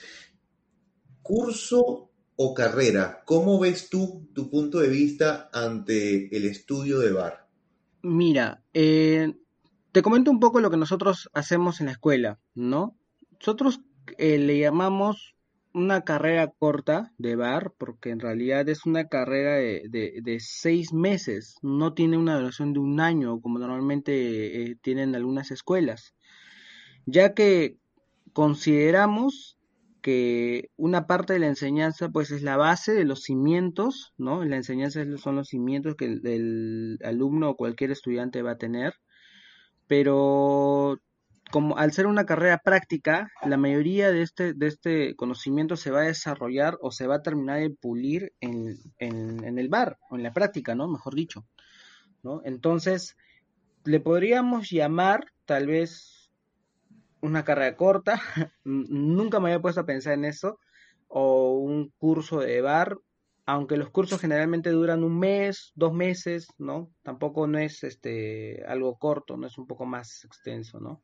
Curso 1.23 2.08
o 2.41 2.55
carrera, 2.55 3.23
¿cómo 3.25 3.59
ves 3.59 3.91
tú 3.91 4.29
tu 4.33 4.49
punto 4.49 4.79
de 4.79 4.89
vista 4.89 5.51
ante 5.53 6.35
el 6.37 6.45
estudio 6.45 7.01
de 7.01 7.11
bar? 7.11 7.49
Mira, 8.01 8.63
eh, 8.73 9.35
te 9.91 10.03
comento 10.03 10.31
un 10.31 10.39
poco 10.39 10.61
lo 10.61 10.71
que 10.71 10.77
nosotros 10.77 11.29
hacemos 11.35 11.81
en 11.81 11.87
la 11.87 11.93
escuela, 11.93 12.39
¿no? 12.55 12.97
Nosotros 13.41 13.81
eh, 14.19 14.39
le 14.39 14.57
llamamos 14.57 15.35
una 15.75 16.03
carrera 16.03 16.53
corta 16.57 17.13
de 17.19 17.35
bar, 17.35 17.75
porque 17.77 18.11
en 18.11 18.21
realidad 18.21 18.69
es 18.69 18.87
una 18.87 19.09
carrera 19.09 19.57
de, 19.57 20.21
de, 20.23 20.39
seis 20.39 20.93
meses, 20.93 21.57
no 21.61 21.93
tiene 21.93 22.19
una 22.19 22.39
duración 22.39 22.73
de 22.73 22.79
un 22.79 23.01
año, 23.01 23.41
como 23.41 23.59
normalmente 23.59 24.63
eh, 24.63 24.77
tienen 24.81 25.17
algunas 25.17 25.51
escuelas, 25.51 26.15
ya 27.05 27.35
que 27.35 27.79
consideramos 28.33 29.58
que 30.09 30.71
una 30.79 31.07
parte 31.07 31.35
de 31.35 31.39
la 31.39 31.49
enseñanza 31.49 32.09
pues 32.09 32.31
es 32.31 32.41
la 32.41 32.57
base 32.57 32.95
de 32.95 33.05
los 33.05 33.25
cimientos, 33.25 34.15
¿no? 34.17 34.43
La 34.43 34.57
enseñanza 34.57 35.05
son 35.19 35.37
los 35.37 35.49
cimientos 35.49 35.97
que 35.97 36.07
el, 36.07 36.99
alumno 37.05 37.51
o 37.51 37.57
cualquier 37.59 37.91
estudiante 37.91 38.41
va 38.41 38.53
a 38.53 38.57
tener, 38.57 38.95
pero 39.87 40.99
como 41.51 41.77
al 41.77 41.93
ser 41.93 42.07
una 42.07 42.25
carrera 42.25 42.57
práctica, 42.65 43.31
la 43.45 43.59
mayoría 43.59 44.11
de 44.11 44.23
este, 44.23 44.55
de 44.55 44.69
este 44.69 45.15
conocimiento 45.15 45.77
se 45.77 45.91
va 45.91 46.01
a 46.01 46.05
desarrollar 46.05 46.79
o 46.81 46.91
se 46.91 47.07
va 47.07 47.17
a 47.17 47.23
terminar 47.23 47.61
de 47.61 47.69
pulir 47.69 48.33
en, 48.41 48.79
en, 48.99 49.45
en 49.45 49.59
el 49.59 49.69
bar, 49.69 49.99
o 50.09 50.17
en 50.17 50.23
la 50.23 50.33
práctica, 50.33 50.75
¿no? 50.75 50.89
Mejor 50.89 51.15
dicho, 51.15 51.45
¿no? 52.23 52.41
Entonces, 52.47 53.15
le 53.85 54.01
podríamos 54.01 54.71
llamar 54.71 55.33
tal 55.45 55.67
vez 55.67 56.18
una 57.21 57.45
carrera 57.45 57.77
corta, 57.77 58.21
nunca 58.65 59.41
me 59.41 59.49
había 59.49 59.63
puesto 59.63 59.81
a 59.81 59.87
pensar 59.87 60.15
en 60.15 60.25
eso, 60.25 60.59
o 61.09 61.59
un 61.59 61.93
curso 61.99 62.41
de 62.41 62.61
bar, 62.61 62.99
aunque 63.47 63.79
los 63.79 63.91
cursos 63.91 64.21
generalmente 64.21 64.71
duran 64.71 65.03
un 65.03 65.19
mes, 65.19 65.73
dos 65.75 65.95
meses, 65.95 66.49
¿no? 66.59 66.91
Tampoco 67.03 67.47
no 67.47 67.59
es 67.59 67.83
este 67.83 68.63
algo 68.67 68.99
corto, 68.99 69.37
no 69.39 69.47
es 69.47 69.57
un 69.57 69.67
poco 69.67 69.87
más 69.87 70.25
extenso, 70.25 70.81
¿no? 70.81 71.03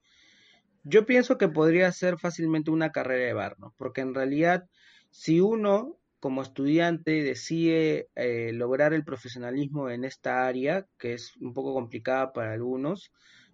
Yo 0.82 1.06
pienso 1.06 1.38
que 1.38 1.48
podría 1.48 1.90
ser 1.92 2.18
fácilmente 2.18 2.70
una 2.70 2.92
carrera 2.92 3.24
de 3.24 3.32
bar, 3.32 3.56
¿no? 3.58 3.74
Porque 3.78 4.02
en 4.02 4.14
realidad, 4.14 4.68
si 5.10 5.40
uno 5.40 5.96
como 6.20 6.42
estudiante 6.42 7.22
decide 7.22 8.08
eh, 8.14 8.50
lograr 8.52 8.92
el 8.92 9.04
profesionalismo 9.04 9.88
en 9.88 10.04
esta 10.04 10.46
área, 10.46 10.86
que 10.98 11.14
es 11.14 11.36
un 11.36 11.54
poco 11.54 11.72
complicada 11.72 12.32
para 12.32 12.52
algunos, 12.52 13.10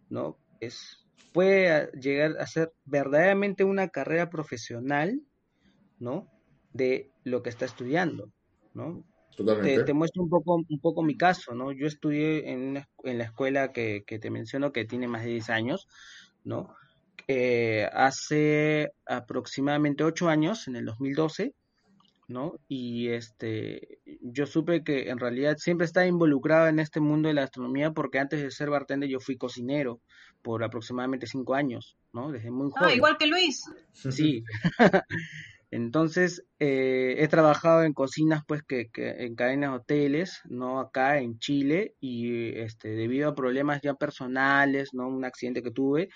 ¿no? 0.08 0.38
Es 0.60 1.06
puede 1.32 1.90
llegar 1.92 2.36
a 2.38 2.46
ser 2.46 2.72
verdaderamente 2.84 3.64
una 3.64 3.88
carrera 3.88 4.30
profesional, 4.30 5.20
¿no? 5.98 6.28
De 6.72 7.10
lo 7.24 7.42
que 7.42 7.50
está 7.50 7.64
estudiando, 7.64 8.32
¿no? 8.74 9.04
Te, 9.36 9.84
te, 9.84 9.92
muestro 9.94 10.22
un 10.22 10.28
poco, 10.28 10.56
un 10.56 10.80
poco 10.80 11.02
mi 11.02 11.16
caso, 11.16 11.54
¿no? 11.54 11.72
Yo 11.72 11.86
estudié 11.86 12.50
en, 12.50 12.84
en 13.04 13.18
la 13.18 13.24
escuela 13.24 13.72
que, 13.72 14.04
que, 14.06 14.18
te 14.18 14.30
menciono 14.30 14.72
que 14.72 14.84
tiene 14.84 15.08
más 15.08 15.24
de 15.24 15.30
10 15.30 15.50
años, 15.50 15.88
¿no? 16.44 16.74
Eh, 17.26 17.88
hace 17.92 18.92
aproximadamente 19.06 20.04
8 20.04 20.28
años, 20.28 20.68
en 20.68 20.76
el 20.76 20.84
2012, 20.84 21.54
¿no? 22.28 22.60
Y 22.68 23.08
este, 23.08 23.99
yo 24.20 24.46
supe 24.46 24.82
que 24.84 25.08
en 25.10 25.18
realidad 25.18 25.56
siempre 25.58 25.86
estaba 25.86 26.06
involucrado 26.06 26.68
en 26.68 26.78
este 26.78 27.00
mundo 27.00 27.28
de 27.28 27.34
la 27.34 27.44
astronomía 27.44 27.92
porque 27.92 28.18
antes 28.18 28.42
de 28.42 28.50
ser 28.50 28.70
bartender 28.70 29.08
yo 29.08 29.20
fui 29.20 29.36
cocinero 29.36 30.00
por 30.42 30.62
aproximadamente 30.64 31.26
cinco 31.26 31.54
años, 31.54 31.96
¿no? 32.12 32.30
Desde 32.30 32.50
muy 32.50 32.68
ah, 32.68 32.78
joven. 32.78 32.92
Ah, 32.92 32.96
igual 32.96 33.16
que 33.18 33.26
Luis. 33.26 33.64
Sí. 33.92 34.44
Entonces, 35.72 36.44
eh, 36.58 37.14
he 37.18 37.28
trabajado 37.28 37.84
en 37.84 37.92
cocinas, 37.92 38.42
pues, 38.46 38.62
que, 38.64 38.88
que, 38.88 39.24
en 39.24 39.36
cadenas 39.36 39.78
hoteles, 39.78 40.40
¿no? 40.46 40.80
Acá 40.80 41.20
en 41.20 41.38
Chile, 41.38 41.94
y 42.00 42.58
este, 42.58 42.88
debido 42.88 43.28
a 43.28 43.34
problemas 43.36 43.80
ya 43.80 43.94
personales, 43.94 44.90
¿no? 44.92 45.06
Un 45.06 45.24
accidente 45.24 45.62
que 45.62 45.70
tuve, 45.70 46.08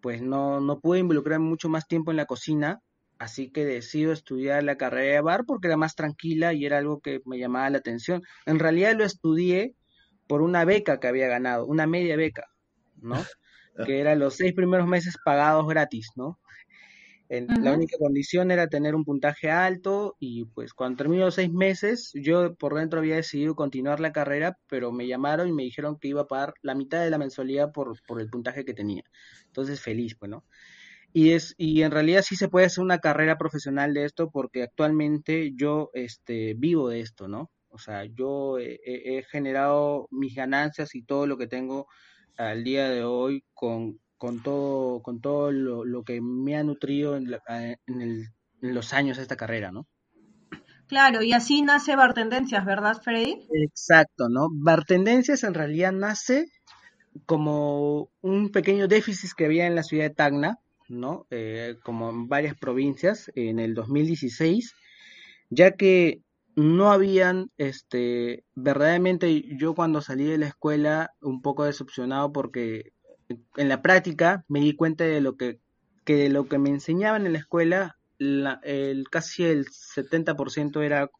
pues 0.00 0.22
no, 0.22 0.60
no 0.60 0.80
pude 0.80 0.98
involucrarme 0.98 1.46
mucho 1.46 1.68
más 1.68 1.86
tiempo 1.86 2.10
en 2.10 2.16
la 2.16 2.26
cocina, 2.26 2.80
así 3.18 3.50
que 3.50 3.64
decido 3.64 4.12
estudiar 4.12 4.62
la 4.62 4.76
carrera 4.76 5.14
de 5.14 5.20
bar 5.20 5.44
porque 5.46 5.68
era 5.68 5.76
más 5.76 5.94
tranquila 5.94 6.52
y 6.52 6.66
era 6.66 6.78
algo 6.78 7.00
que 7.00 7.20
me 7.24 7.38
llamaba 7.38 7.70
la 7.70 7.78
atención. 7.78 8.22
En 8.44 8.58
realidad 8.58 8.94
lo 8.96 9.04
estudié 9.04 9.74
por 10.26 10.42
una 10.42 10.64
beca 10.64 10.98
que 11.00 11.08
había 11.08 11.28
ganado, 11.28 11.66
una 11.66 11.86
media 11.86 12.16
beca, 12.16 12.48
¿no? 12.96 13.14
Que 13.86 14.00
eran 14.00 14.18
los 14.18 14.36
seis 14.36 14.54
primeros 14.54 14.86
meses 14.86 15.18
pagados 15.22 15.68
gratis, 15.68 16.08
¿no? 16.16 16.38
La 17.28 17.72
única 17.72 17.98
condición 17.98 18.52
era 18.52 18.68
tener 18.68 18.94
un 18.94 19.04
puntaje 19.04 19.50
alto 19.50 20.16
y 20.20 20.44
pues 20.44 20.72
cuando 20.72 20.98
terminó 20.98 21.24
los 21.24 21.34
seis 21.34 21.52
meses 21.52 22.12
yo 22.14 22.54
por 22.54 22.74
dentro 22.74 23.00
había 23.00 23.16
decidido 23.16 23.56
continuar 23.56 23.98
la 23.98 24.12
carrera, 24.12 24.58
pero 24.68 24.92
me 24.92 25.08
llamaron 25.08 25.48
y 25.48 25.52
me 25.52 25.64
dijeron 25.64 25.98
que 25.98 26.08
iba 26.08 26.22
a 26.22 26.26
pagar 26.26 26.54
la 26.62 26.76
mitad 26.76 27.02
de 27.02 27.10
la 27.10 27.18
mensualidad 27.18 27.72
por, 27.72 28.00
por 28.06 28.20
el 28.20 28.30
puntaje 28.30 28.64
que 28.64 28.74
tenía. 28.74 29.02
Entonces 29.46 29.80
feliz, 29.80 30.14
pues, 30.14 30.30
¿no? 30.30 30.44
Y, 31.16 31.32
es, 31.32 31.54
y 31.56 31.80
en 31.80 31.92
realidad 31.92 32.20
sí 32.20 32.36
se 32.36 32.50
puede 32.50 32.66
hacer 32.66 32.84
una 32.84 32.98
carrera 32.98 33.38
profesional 33.38 33.94
de 33.94 34.04
esto 34.04 34.30
porque 34.30 34.62
actualmente 34.62 35.54
yo 35.56 35.88
este, 35.94 36.52
vivo 36.52 36.90
de 36.90 37.00
esto, 37.00 37.26
¿no? 37.26 37.50
O 37.70 37.78
sea, 37.78 38.04
yo 38.04 38.58
he, 38.58 39.24
generado 39.30 40.08
mis 40.10 40.34
ganancias 40.34 40.94
y 40.94 41.02
todo 41.04 41.26
lo 41.26 41.38
que 41.38 41.46
tengo 41.46 41.86
al 42.36 42.64
día 42.64 42.90
de 42.90 43.02
hoy 43.02 43.46
con, 43.54 43.98
con 44.18 44.42
todo, 44.42 45.00
con 45.00 45.22
todo 45.22 45.52
lo, 45.52 46.04
que 46.04 46.20
me 46.20 46.54
ha 46.54 46.62
nutrido 46.62 47.16
en, 47.16 47.34
en, 47.86 48.26
los 48.60 48.92
años 48.92 49.16
de 49.16 49.22
esta 49.22 49.36
carrera, 49.36 49.72
¿no? 49.72 49.86
Claro, 50.86 51.22
y 51.22 51.32
así 51.32 51.62
nace 51.62 51.96
Bartendencias, 51.96 52.66
¿verdad, 52.66 53.00
Freddy? 53.02 53.48
Exacto, 53.54 54.28
¿no? 54.28 54.48
Bartendencias 54.52 55.44
en 55.44 55.54
realidad 55.54 55.92
nace 55.92 56.44
como 57.24 58.10
un 58.20 58.50
pequeño 58.50 58.86
déficit 58.86 59.30
que 59.34 59.46
había 59.46 59.66
en 59.66 59.74
la 59.74 59.82
ciudad 59.82 60.04
de 60.04 60.14
Tacna, 60.14 60.58
Eh, 61.30 61.76
como 61.82 62.10
en 62.10 62.28
varias 62.28 62.56
provincias 62.56 63.30
en 63.34 63.58
el 63.58 63.74
2016, 63.74 64.74
ya 65.50 65.72
que 65.72 66.22
no 66.54 66.90
habían, 66.90 67.50
este, 67.58 68.44
verdaderamente 68.54 69.42
yo 69.56 69.74
cuando 69.74 70.00
salí 70.00 70.24
de 70.24 70.38
la 70.38 70.46
escuela 70.46 71.10
un 71.20 71.42
poco 71.42 71.64
decepcionado 71.64 72.32
porque 72.32 72.92
en 73.56 73.68
la 73.68 73.82
práctica 73.82 74.44
me 74.48 74.60
di 74.60 74.74
cuenta 74.74 75.04
de 75.04 75.20
lo 75.20 75.36
que, 75.36 75.60
que 76.04 76.28
lo 76.30 76.48
que 76.48 76.58
me 76.58 76.70
enseñaban 76.70 77.26
en 77.26 77.32
la 77.32 77.40
escuela, 77.40 77.98
el, 78.18 79.04
casi 79.10 79.44
el 79.44 79.66
70% 79.66 80.82
era, 80.82 81.10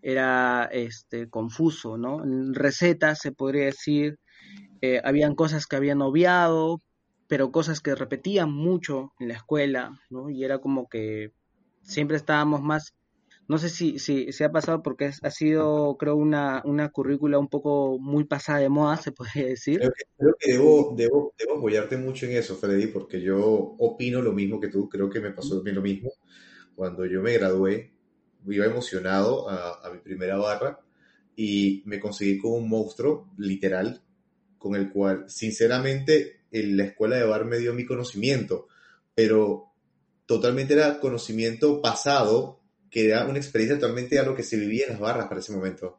era 0.00 0.68
este, 0.72 1.28
confuso, 1.28 1.98
¿no? 1.98 2.22
Recetas 2.52 3.18
se 3.18 3.32
podría 3.32 3.66
decir, 3.66 4.18
eh, 4.80 5.00
habían 5.04 5.34
cosas 5.34 5.66
que 5.66 5.76
habían 5.76 6.00
obviado, 6.02 6.80
pero 7.32 7.50
cosas 7.50 7.80
que 7.80 7.94
repetían 7.94 8.52
mucho 8.52 9.14
en 9.18 9.28
la 9.28 9.34
escuela, 9.36 9.98
¿no? 10.10 10.28
Y 10.28 10.44
era 10.44 10.58
como 10.58 10.86
que 10.86 11.32
siempre 11.80 12.18
estábamos 12.18 12.60
más, 12.60 12.94
no 13.48 13.56
sé 13.56 13.70
si, 13.70 13.98
se 13.98 14.44
ha 14.44 14.52
pasado 14.52 14.82
porque 14.82 15.12
ha 15.22 15.30
sido, 15.30 15.96
creo, 15.96 16.14
una, 16.14 16.60
una 16.66 16.90
currícula 16.90 17.38
un 17.38 17.48
poco 17.48 17.96
muy 17.98 18.24
pasada 18.24 18.58
de 18.58 18.68
moda, 18.68 18.98
se 18.98 19.12
podría 19.12 19.46
decir. 19.46 19.80
Creo 20.18 20.34
que, 20.38 20.52
debo, 20.52 20.94
debo, 20.94 21.34
debo 21.38 21.56
apoyarte 21.56 21.96
mucho 21.96 22.26
en 22.26 22.32
eso, 22.32 22.54
Freddy, 22.54 22.88
porque 22.88 23.22
yo 23.22 23.38
opino 23.78 24.20
lo 24.20 24.34
mismo 24.34 24.60
que 24.60 24.68
tú, 24.68 24.90
creo 24.90 25.08
que 25.08 25.22
me 25.22 25.30
pasó 25.32 25.62
lo 25.64 25.80
mismo. 25.80 26.10
Cuando 26.74 27.06
yo 27.06 27.22
me 27.22 27.32
gradué, 27.32 27.94
iba 28.46 28.66
emocionado 28.66 29.48
a, 29.48 29.86
a 29.86 29.90
mi 29.90 30.00
primera 30.00 30.36
barra 30.36 30.80
y 31.34 31.82
me 31.86 31.98
conseguí 31.98 32.36
con 32.36 32.52
un 32.52 32.68
monstruo, 32.68 33.32
literal, 33.38 34.02
con 34.58 34.74
el 34.74 34.92
cual, 34.92 35.24
sinceramente, 35.30 36.41
en 36.52 36.76
la 36.76 36.84
escuela 36.84 37.16
de 37.16 37.24
bar 37.24 37.44
me 37.44 37.58
dio 37.58 37.74
mi 37.74 37.84
conocimiento, 37.84 38.68
pero 39.14 39.72
totalmente 40.26 40.74
era 40.74 41.00
conocimiento 41.00 41.80
pasado, 41.80 42.60
que 42.90 43.06
era 43.06 43.26
una 43.26 43.38
experiencia 43.38 43.78
totalmente 43.78 44.18
a 44.18 44.22
lo 44.22 44.34
que 44.34 44.42
se 44.42 44.56
vivía 44.56 44.84
en 44.84 44.92
las 44.92 45.00
barras 45.00 45.26
para 45.26 45.40
ese 45.40 45.52
momento. 45.52 45.98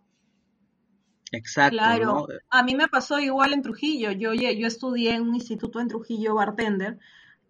Exacto. 1.31 1.77
Claro, 1.77 2.27
a 2.49 2.63
mí 2.63 2.75
me 2.75 2.87
pasó 2.87 3.19
igual 3.19 3.53
en 3.53 3.63
Trujillo. 3.63 4.11
Yo, 4.11 4.33
yo 4.33 4.67
estudié 4.67 5.15
en 5.15 5.23
un 5.23 5.35
instituto 5.35 5.79
en 5.79 5.87
Trujillo 5.87 6.35
bartender 6.35 6.99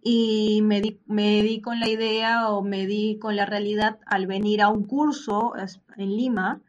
y 0.02 0.62
me 0.64 0.82
di, 0.82 1.02
me 1.06 1.42
di 1.42 1.62
con 1.62 1.80
la 1.80 1.90
idea 1.90 2.50
o 2.50 2.62
me 2.62 2.86
di 2.88 3.18
con 3.20 3.36
la 3.36 3.46
realidad 3.46 4.00
al 4.06 4.26
venir 4.28 4.62
a 4.62 4.70
un 4.70 4.86
curso 4.86 5.54
en 5.98 6.16
Lima 6.16 6.62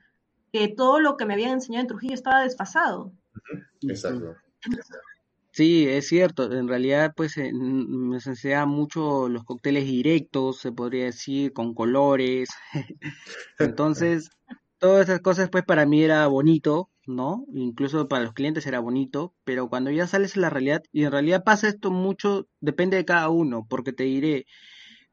que 0.53 0.69
todo 0.69 1.01
lo 1.01 1.17
que 1.17 1.27
me 1.27 1.35
habían 1.35 1.53
enseñado 1.53 1.83
en 1.83 1.89
Trujillo 1.89 2.15
estaba 2.15 2.43
desfasado. 2.43 3.13
Exacto. 3.83 4.37
Sí, 5.55 5.87
es 5.89 6.09
cierto. 6.09 6.53
En 6.53 6.67
realidad, 6.67 7.13
pues 7.17 7.37
me 7.37 8.17
enseñaba 8.17 8.67
mucho 8.67 9.29
los 9.29 9.45
cócteles 9.45 9.85
directos, 9.87 10.59
se 10.59 10.73
podría 10.73 11.05
decir, 11.05 11.53
con 11.53 11.75
colores. 11.75 12.49
Entonces, 13.61 14.31
todas 14.79 15.09
esas 15.09 15.21
cosas, 15.21 15.51
pues 15.51 15.65
para 15.65 15.87
mí 15.87 16.03
era 16.03 16.27
bonito, 16.27 16.91
¿no? 17.07 17.47
Incluso 17.55 18.09
para 18.09 18.25
los 18.25 18.33
clientes 18.35 18.67
era 18.67 18.81
bonito, 18.81 19.33
pero 19.45 19.69
cuando 19.69 19.93
ya 19.93 20.09
sales 20.09 20.37
a 20.37 20.41
la 20.41 20.51
realidad, 20.51 20.83
y 20.93 21.05
en 21.05 21.13
realidad 21.13 21.45
pasa 21.45 21.69
esto 21.69 21.93
mucho, 21.93 22.49
depende 22.61 22.97
de 22.97 23.05
cada 23.05 23.29
uno, 23.29 23.67
porque 23.69 23.93
te 23.93 24.05
diré, 24.05 24.47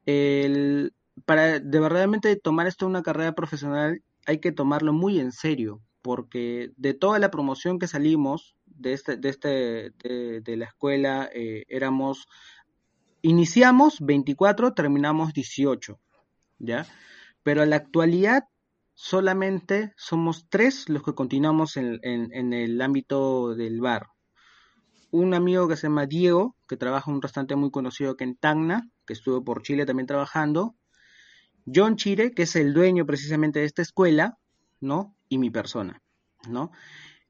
el, 0.05 0.93
para 1.25 1.59
de 1.59 1.79
verdaderamente 1.79 2.35
tomar 2.35 2.67
esto 2.67 2.87
una 2.87 3.03
carrera 3.03 3.33
profesional 3.33 4.03
hay 4.25 4.39
que 4.39 4.51
tomarlo 4.51 4.93
muy 4.93 5.19
en 5.19 5.31
serio, 5.31 5.81
porque 6.01 6.71
de 6.77 6.93
toda 6.93 7.19
la 7.19 7.31
promoción 7.31 7.79
que 7.79 7.87
salimos 7.87 8.55
de 8.81 8.93
este, 8.93 9.17
de 9.17 9.29
este, 9.29 10.39
de, 10.41 10.57
la 10.57 10.65
escuela, 10.65 11.29
eh, 11.33 11.63
éramos, 11.67 12.27
iniciamos 13.21 13.97
24, 14.01 14.73
terminamos 14.73 15.33
18, 15.33 15.99
¿ya? 16.59 16.85
Pero 17.43 17.61
a 17.61 17.65
la 17.65 17.77
actualidad 17.77 18.45
solamente 18.93 19.93
somos 19.97 20.47
tres 20.49 20.89
los 20.89 21.03
que 21.03 21.13
continuamos 21.13 21.77
en, 21.77 21.99
en, 22.03 22.53
el 22.53 22.81
ámbito 22.81 23.55
del 23.55 23.81
bar. 23.81 24.07
Un 25.11 25.33
amigo 25.33 25.67
que 25.67 25.75
se 25.75 25.87
llama 25.87 26.05
Diego, 26.05 26.55
que 26.67 26.77
trabaja 26.77 27.09
en 27.09 27.15
un 27.15 27.21
restaurante 27.21 27.55
muy 27.55 27.71
conocido 27.71 28.15
que 28.15 28.23
en 28.23 28.35
Tacna, 28.35 28.89
que 29.05 29.13
estuvo 29.13 29.43
por 29.43 29.61
Chile 29.61 29.85
también 29.85 30.07
trabajando. 30.07 30.75
John 31.65 31.95
Chire, 31.95 32.31
que 32.31 32.43
es 32.43 32.55
el 32.55 32.73
dueño 32.73 33.05
precisamente 33.05 33.59
de 33.59 33.65
esta 33.65 33.81
escuela, 33.81 34.37
¿no? 34.79 35.15
Y 35.29 35.37
mi 35.37 35.49
persona, 35.49 36.01
¿no? 36.47 36.71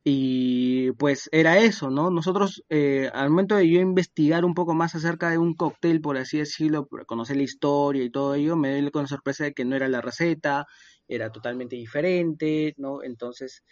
Y 0.03 0.91
pues 0.93 1.29
era 1.31 1.59
eso, 1.59 1.91
¿no? 1.91 2.09
Nosotros, 2.09 2.63
eh, 2.69 3.11
al 3.13 3.29
momento 3.29 3.55
de 3.55 3.69
yo 3.69 3.79
investigar 3.79 4.45
un 4.45 4.55
poco 4.55 4.73
más 4.73 4.95
acerca 4.95 5.29
de 5.29 5.37
un 5.37 5.53
cóctel, 5.53 6.01
por 6.01 6.17
así 6.17 6.39
decirlo, 6.39 6.87
conocer 7.05 7.37
la 7.37 7.43
historia 7.43 8.03
y 8.03 8.09
todo 8.09 8.33
ello, 8.33 8.55
me 8.55 8.71
doy 8.81 8.89
con 8.91 9.03
la 9.03 9.07
sorpresa 9.07 9.43
de 9.43 9.53
que 9.53 9.63
no 9.63 9.75
era 9.75 9.87
la 9.87 10.01
receta, 10.01 10.65
era 11.07 11.31
totalmente 11.31 11.75
diferente, 11.75 12.73
¿no? 12.77 13.03
Entonces, 13.03 13.63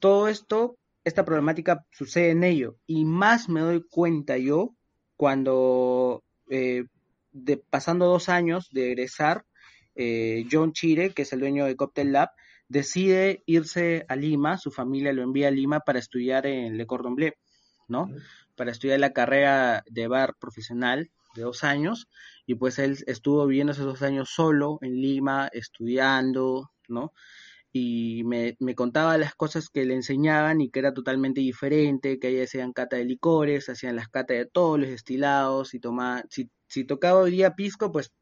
todo 0.00 0.28
esto, 0.28 0.76
esta 1.04 1.24
problemática 1.24 1.84
sucede 1.92 2.30
en 2.30 2.42
ello. 2.44 2.76
Y 2.86 3.04
más 3.04 3.48
me 3.48 3.60
doy 3.60 3.84
cuenta 3.88 4.38
yo 4.38 4.74
cuando, 5.16 6.24
eh, 6.50 6.84
de, 7.32 7.58
pasando 7.58 8.06
dos 8.06 8.28
años 8.28 8.68
de 8.72 8.88
egresar, 8.88 9.44
eh, 9.94 10.46
John 10.50 10.72
Chire, 10.72 11.10
que 11.10 11.22
es 11.22 11.32
el 11.32 11.40
dueño 11.40 11.66
de 11.66 11.76
Cocktail 11.76 12.12
Lab, 12.12 12.30
decide 12.70 13.42
irse 13.46 14.06
a 14.08 14.14
Lima, 14.14 14.56
su 14.56 14.70
familia 14.70 15.12
lo 15.12 15.22
envía 15.22 15.48
a 15.48 15.50
Lima 15.50 15.80
para 15.80 15.98
estudiar 15.98 16.46
en 16.46 16.78
Le 16.78 16.86
Cordon 16.86 17.16
Bleu, 17.16 17.32
¿no? 17.88 18.08
Para 18.56 18.70
estudiar 18.70 19.00
la 19.00 19.12
carrera 19.12 19.82
de 19.90 20.06
bar 20.06 20.36
profesional 20.38 21.10
de 21.34 21.42
dos 21.42 21.64
años 21.64 22.08
y 22.46 22.54
pues 22.54 22.78
él 22.78 22.96
estuvo 23.08 23.44
viviendo 23.46 23.72
esos 23.72 23.86
dos 23.86 24.02
años 24.02 24.30
solo 24.30 24.78
en 24.82 25.00
Lima, 25.00 25.50
estudiando, 25.52 26.70
¿no? 26.86 27.12
Y 27.72 28.22
me, 28.24 28.56
me, 28.60 28.76
contaba 28.76 29.18
las 29.18 29.34
cosas 29.34 29.68
que 29.68 29.84
le 29.84 29.94
enseñaban 29.94 30.60
y 30.60 30.70
que 30.70 30.78
era 30.78 30.94
totalmente 30.94 31.40
diferente, 31.40 32.20
que 32.20 32.28
ahí 32.28 32.40
hacían 32.40 32.72
cata 32.72 32.96
de 32.96 33.04
licores, 33.04 33.68
hacían 33.68 33.96
las 33.96 34.08
catas 34.08 34.36
de 34.38 34.46
todos 34.46 34.78
los 34.78 34.88
destilados, 34.88 35.74
y 35.74 35.80
tomaban, 35.80 36.24
si, 36.30 36.50
si 36.68 36.84
tocaba 36.84 37.20
hoy 37.20 37.32
día 37.32 37.54
pisco, 37.54 37.92
pues 37.92 38.12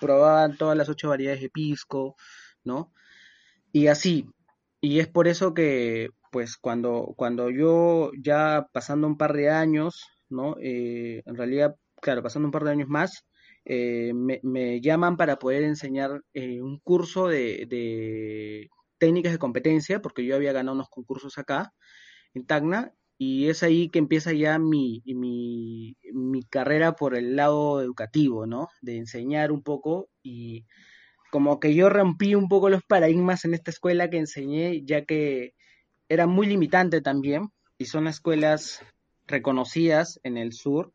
probaban 0.00 0.56
todas 0.56 0.76
las 0.76 0.88
ocho 0.88 1.08
variedades 1.10 1.40
de 1.42 1.50
pisco, 1.50 2.16
¿no? 2.62 2.92
Y 3.74 3.88
así, 3.88 4.28
y 4.80 5.00
es 5.00 5.08
por 5.08 5.26
eso 5.26 5.52
que, 5.52 6.10
pues 6.30 6.56
cuando, 6.56 7.12
cuando 7.16 7.50
yo 7.50 8.12
ya 8.22 8.68
pasando 8.72 9.08
un 9.08 9.18
par 9.18 9.32
de 9.32 9.50
años, 9.50 10.06
¿no? 10.28 10.56
Eh, 10.60 11.22
en 11.26 11.36
realidad 11.36 11.74
claro, 12.00 12.22
pasando 12.22 12.46
un 12.46 12.52
par 12.52 12.62
de 12.62 12.70
años 12.70 12.88
más, 12.88 13.24
eh, 13.64 14.12
me, 14.14 14.80
llaman 14.80 15.16
para 15.16 15.40
poder 15.40 15.64
enseñar 15.64 16.22
eh, 16.34 16.62
un 16.62 16.78
curso 16.80 17.26
de, 17.26 18.68
técnicas 18.98 19.32
de 19.32 19.38
competencia, 19.38 20.00
porque 20.00 20.24
yo 20.24 20.36
había 20.36 20.52
ganado 20.52 20.76
unos 20.76 20.88
concursos 20.88 21.36
acá 21.38 21.72
en 22.34 22.46
Tacna, 22.46 22.92
y 23.18 23.48
es 23.48 23.64
ahí 23.64 23.90
que 23.90 23.98
empieza 23.98 24.32
ya 24.32 24.58
mi, 24.60 25.02
mi, 25.06 25.96
mi 26.12 26.44
carrera 26.44 26.94
por 26.94 27.16
el 27.16 27.36
lado 27.36 27.82
educativo, 27.82 28.46
¿no? 28.46 28.68
De 28.82 28.98
enseñar 28.98 29.50
un 29.52 29.64
poco 29.64 30.10
y 30.22 30.64
como 31.34 31.58
que 31.58 31.74
yo 31.74 31.88
rompí 31.88 32.36
un 32.36 32.48
poco 32.48 32.70
los 32.70 32.84
paradigmas 32.84 33.44
en 33.44 33.54
esta 33.54 33.72
escuela 33.72 34.08
que 34.08 34.18
enseñé, 34.18 34.84
ya 34.84 35.04
que 35.04 35.54
era 36.08 36.28
muy 36.28 36.46
limitante 36.46 37.00
también, 37.00 37.48
y 37.76 37.86
son 37.86 38.06
escuelas 38.06 38.80
reconocidas 39.26 40.20
en 40.22 40.36
el 40.36 40.52
sur, 40.52 40.92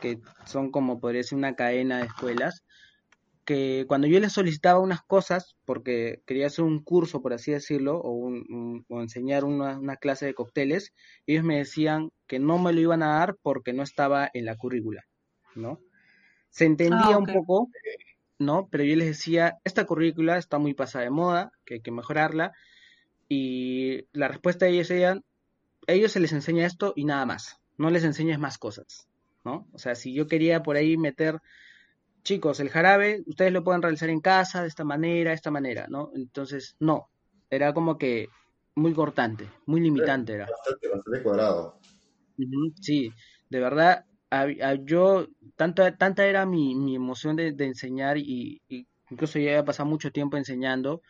que 0.00 0.18
son 0.46 0.72
como 0.72 0.98
podría 0.98 1.22
ser 1.22 1.38
una 1.38 1.54
cadena 1.54 1.98
de 1.98 2.06
escuelas, 2.06 2.64
que 3.44 3.84
cuando 3.86 4.08
yo 4.08 4.18
les 4.18 4.32
solicitaba 4.32 4.80
unas 4.80 5.02
cosas, 5.02 5.54
porque 5.64 6.22
quería 6.26 6.48
hacer 6.48 6.64
un 6.64 6.82
curso, 6.82 7.22
por 7.22 7.32
así 7.32 7.52
decirlo, 7.52 8.00
o, 8.00 8.10
un, 8.10 8.84
o 8.88 9.00
enseñar 9.00 9.44
una, 9.44 9.78
una, 9.78 9.94
clase 9.96 10.26
de 10.26 10.34
cócteles, 10.34 10.92
ellos 11.24 11.44
me 11.44 11.58
decían 11.58 12.10
que 12.26 12.40
no 12.40 12.58
me 12.58 12.72
lo 12.72 12.80
iban 12.80 13.04
a 13.04 13.20
dar 13.20 13.36
porque 13.42 13.72
no 13.72 13.84
estaba 13.84 14.28
en 14.34 14.44
la 14.44 14.56
currícula, 14.56 15.04
¿no? 15.54 15.78
Se 16.50 16.64
entendía 16.64 17.14
ah, 17.14 17.18
un 17.18 17.26
poco, 17.26 17.68
¿no? 18.38 18.68
Pero 18.70 18.84
yo 18.84 18.96
les 18.96 19.08
decía, 19.08 19.58
esta 19.64 19.84
currícula 19.84 20.38
está 20.38 20.58
muy 20.58 20.74
pasada 20.74 21.04
de 21.04 21.10
moda, 21.10 21.52
que 21.64 21.74
hay 21.74 21.80
que 21.80 21.90
mejorarla, 21.90 22.52
y 23.28 24.06
la 24.12 24.28
respuesta 24.28 24.66
de 24.66 24.72
ellos 24.72 24.90
era, 24.90 25.12
a 25.12 25.92
ellos 25.92 26.12
se 26.12 26.20
les 26.20 26.32
enseña 26.32 26.66
esto 26.66 26.92
y 26.96 27.04
nada 27.04 27.26
más, 27.26 27.60
no 27.76 27.90
les 27.90 28.04
enseñes 28.04 28.38
más 28.38 28.58
cosas, 28.58 29.08
o 29.72 29.78
sea, 29.78 29.94
si 29.94 30.12
yo 30.12 30.26
quería 30.26 30.62
por 30.62 30.76
ahí 30.76 30.96
meter, 30.96 31.40
chicos, 32.22 32.60
el 32.60 32.70
jarabe, 32.70 33.22
ustedes 33.26 33.52
lo 33.52 33.64
pueden 33.64 33.82
realizar 33.82 34.10
en 34.10 34.20
casa 34.20 34.62
de 34.62 34.68
esta 34.68 34.84
manera, 34.84 35.30
de 35.30 35.36
esta 35.36 35.50
manera, 35.50 35.86
¿no? 35.88 36.10
Entonces, 36.14 36.76
no, 36.80 37.08
era 37.50 37.72
como 37.72 37.96
que 37.96 38.28
muy 38.74 38.92
cortante, 38.92 39.48
muy 39.66 39.80
limitante 39.80 40.34
era. 40.34 40.46
Bastante, 40.46 40.88
bastante 40.88 41.22
cuadrado. 41.22 41.80
sí, 42.80 43.12
de 43.48 43.60
verdad, 43.60 44.04
yo, 44.84 45.26
tanta, 45.56 45.96
tanta 45.96 46.26
era 46.26 46.46
mi, 46.46 46.74
mi 46.74 46.96
emoción 46.96 47.36
de, 47.36 47.54
enseñar 47.58 48.18
y, 48.18 48.62
y, 48.68 48.86
incluso 49.10 49.38
ya 49.38 49.50
había 49.50 49.64
pasado 49.64 49.88
mucho 49.88 50.10
tiempo 50.10 50.36
enseñando 50.36 51.02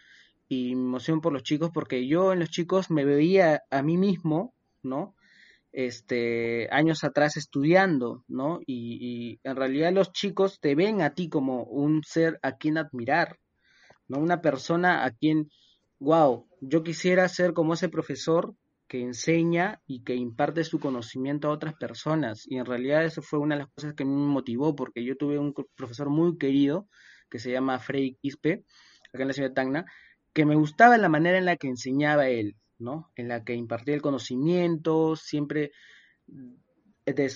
y 0.48 0.74
mi 0.74 0.82
emoción 0.82 1.20
por 1.20 1.32
los 1.32 1.42
chicos 1.42 1.70
porque 1.72 2.06
yo 2.06 2.32
en 2.32 2.40
los 2.40 2.50
chicos 2.50 2.90
me 2.90 3.04
veía 3.04 3.62
a 3.70 3.82
mí 3.82 3.96
mismo, 3.96 4.54
¿no? 4.82 5.14
este, 5.72 6.68
años 6.72 7.04
atrás 7.04 7.36
estudiando, 7.36 8.24
¿no? 8.26 8.60
Y, 8.66 9.38
en 9.44 9.56
realidad 9.56 9.92
los 9.92 10.12
chicos 10.12 10.60
te 10.60 10.74
ven 10.74 11.02
a 11.02 11.14
ti 11.14 11.28
como 11.28 11.62
un 11.64 12.02
ser 12.04 12.38
a 12.42 12.56
quien 12.56 12.78
admirar, 12.78 13.38
¿no? 14.08 14.18
Una 14.18 14.40
persona 14.40 15.04
a 15.04 15.10
quien, 15.10 15.50
wow, 15.98 16.46
yo 16.60 16.82
quisiera 16.82 17.28
ser 17.28 17.52
como 17.52 17.74
ese 17.74 17.88
profesor 17.88 18.54
que 18.88 19.00
enseña 19.02 19.80
y 19.86 20.02
que 20.02 20.14
imparte 20.14 20.64
su 20.64 20.80
conocimiento 20.80 21.48
a 21.48 21.52
otras 21.52 21.74
personas. 21.74 22.46
Y 22.46 22.56
en 22.56 22.64
realidad 22.64 23.04
eso 23.04 23.22
fue 23.22 23.38
una 23.38 23.54
de 23.54 23.60
las 23.60 23.70
cosas 23.70 23.94
que 23.94 24.04
me 24.04 24.12
motivó, 24.12 24.74
porque 24.74 25.04
yo 25.04 25.16
tuve 25.16 25.38
un 25.38 25.54
profesor 25.76 26.10
muy 26.10 26.38
querido 26.38 26.88
que 27.30 27.38
se 27.38 27.52
llama 27.52 27.78
Freddy 27.78 28.16
Quispe, 28.20 28.64
acá 29.12 29.22
en 29.22 29.28
la 29.28 29.34
ciudad 29.34 29.50
de 29.50 29.54
Tacna, 29.54 29.84
que 30.32 30.44
me 30.44 30.56
gustaba 30.56 30.98
la 30.98 31.08
manera 31.08 31.38
en 31.38 31.44
la 31.44 31.56
que 31.56 31.68
enseñaba 31.68 32.28
él, 32.28 32.56
¿no? 32.78 33.12
En 33.16 33.28
la 33.28 33.44
que 33.44 33.54
impartía 33.54 33.94
el 33.94 34.02
conocimiento, 34.02 35.16
siempre 35.16 35.70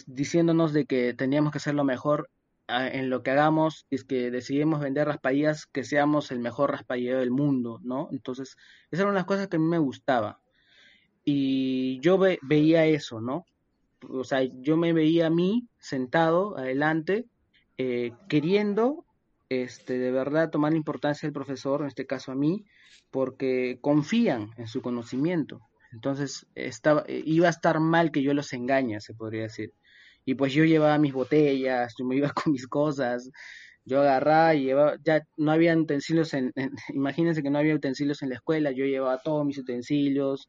diciéndonos 0.07 0.73
de 0.73 0.85
que 0.85 1.15
teníamos 1.15 1.53
que 1.53 1.59
hacer 1.59 1.75
lo 1.75 1.85
mejor 1.85 2.29
en 2.69 3.09
lo 3.09 3.23
que 3.23 3.31
hagamos, 3.31 3.87
es 3.91 4.05
que 4.05 4.31
decidimos 4.31 4.81
vender 4.81 5.07
raspallas, 5.07 5.67
que 5.67 5.83
seamos 5.83 6.31
el 6.31 6.41
mejor 6.41 6.71
raspallero 6.71 7.21
del 7.21 7.31
mundo, 7.31 7.81
¿no? 7.83 8.09
Entonces, 8.13 8.57
esas 8.91 9.05
eran 9.05 9.15
las 9.15 9.25
cosas 9.25 9.49
que 9.49 9.57
a 9.57 9.59
mí 9.61 9.67
me 9.67 9.79
gustaba. 9.79 10.42
Y 11.25 12.01
yo 12.01 12.19
veía 12.19 12.87
eso, 12.87 13.21
¿no? 13.21 13.45
O 14.09 14.25
sea, 14.25 14.43
yo 14.43 14.77
me 14.77 14.93
veía 14.93 15.27
a 15.27 15.31
mí 15.31 15.69
sentado 15.79 16.57
adelante, 16.59 17.27
eh, 17.79 18.13
queriendo 18.29 19.05
este, 19.49 19.99
de 19.99 20.11
verdad 20.11 20.51
tomar 20.51 20.73
la 20.73 20.79
importancia 20.79 21.27
del 21.27 21.35
profesor, 21.35 21.83
en 21.83 21.89
este 21.89 22.07
caso 22.07 22.33
a 22.33 22.35
mí, 22.35 22.65
porque 23.11 23.79
confían 23.81 24.51
en 24.57 24.67
su 24.67 24.83
conocimiento. 24.83 25.61
Entonces 25.93 26.47
estaba, 26.55 27.05
iba 27.09 27.49
a 27.49 27.51
estar 27.51 27.79
mal 27.79 28.11
que 28.11 28.23
yo 28.23 28.33
los 28.35 28.53
engañe, 28.53 29.01
se 29.01 29.15
podría 29.15 29.43
decir. 29.43 29.73
y 30.25 30.35
pues 30.35 30.53
yo 30.53 30.65
llevaba 30.65 30.99
mis 30.99 31.13
botellas, 31.13 31.95
yo 31.99 32.05
me 32.07 32.17
iba 32.17 32.31
con 32.45 32.53
mis 32.53 32.67
cosas, 32.67 33.31
yo 33.85 34.01
agarraba 34.01 34.55
y 34.55 34.65
llevaba, 34.65 34.97
ya 35.05 35.23
no 35.37 35.53
había 35.53 35.77
utensilios 35.77 36.33
en, 36.35 36.53
imagínense 36.89 37.43
que 37.43 37.51
no 37.51 37.59
había 37.59 37.75
utensilios 37.75 38.23
en 38.23 38.31
la 38.31 38.37
escuela, 38.37 38.71
yo 38.71 38.85
llevaba 38.87 39.21
todos 39.23 39.45
mis 39.45 39.59
utensilios 39.59 40.49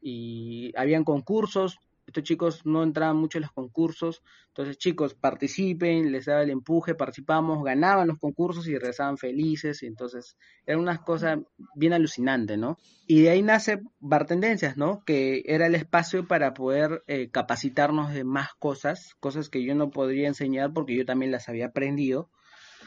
y 0.00 0.72
habían 0.76 1.04
concursos, 1.04 1.78
estos 2.08 2.24
chicos 2.24 2.64
no 2.64 2.82
entraban 2.82 3.18
mucho 3.18 3.36
en 3.36 3.42
los 3.42 3.52
concursos, 3.52 4.22
entonces 4.48 4.78
chicos 4.78 5.14
participen, 5.14 6.10
les 6.10 6.24
daba 6.24 6.42
el 6.42 6.48
empuje, 6.48 6.94
participamos, 6.94 7.62
ganaban 7.62 8.08
los 8.08 8.18
concursos 8.18 8.66
y 8.66 8.72
regresaban 8.72 9.18
felices, 9.18 9.82
y 9.82 9.86
entonces 9.86 10.38
era 10.64 10.78
una 10.78 10.96
cosa 11.04 11.38
bien 11.74 11.92
alucinante, 11.92 12.56
¿no? 12.56 12.78
Y 13.06 13.20
de 13.20 13.30
ahí 13.30 13.42
nace 13.42 13.82
Bartendencias, 14.00 14.78
¿no? 14.78 15.04
Que 15.04 15.42
era 15.46 15.66
el 15.66 15.74
espacio 15.74 16.26
para 16.26 16.54
poder 16.54 17.04
eh, 17.08 17.28
capacitarnos 17.30 18.14
de 18.14 18.24
más 18.24 18.54
cosas, 18.58 19.14
cosas 19.20 19.50
que 19.50 19.62
yo 19.62 19.74
no 19.74 19.90
podría 19.90 20.28
enseñar 20.28 20.72
porque 20.72 20.96
yo 20.96 21.04
también 21.04 21.30
las 21.30 21.50
había 21.50 21.66
aprendido, 21.66 22.30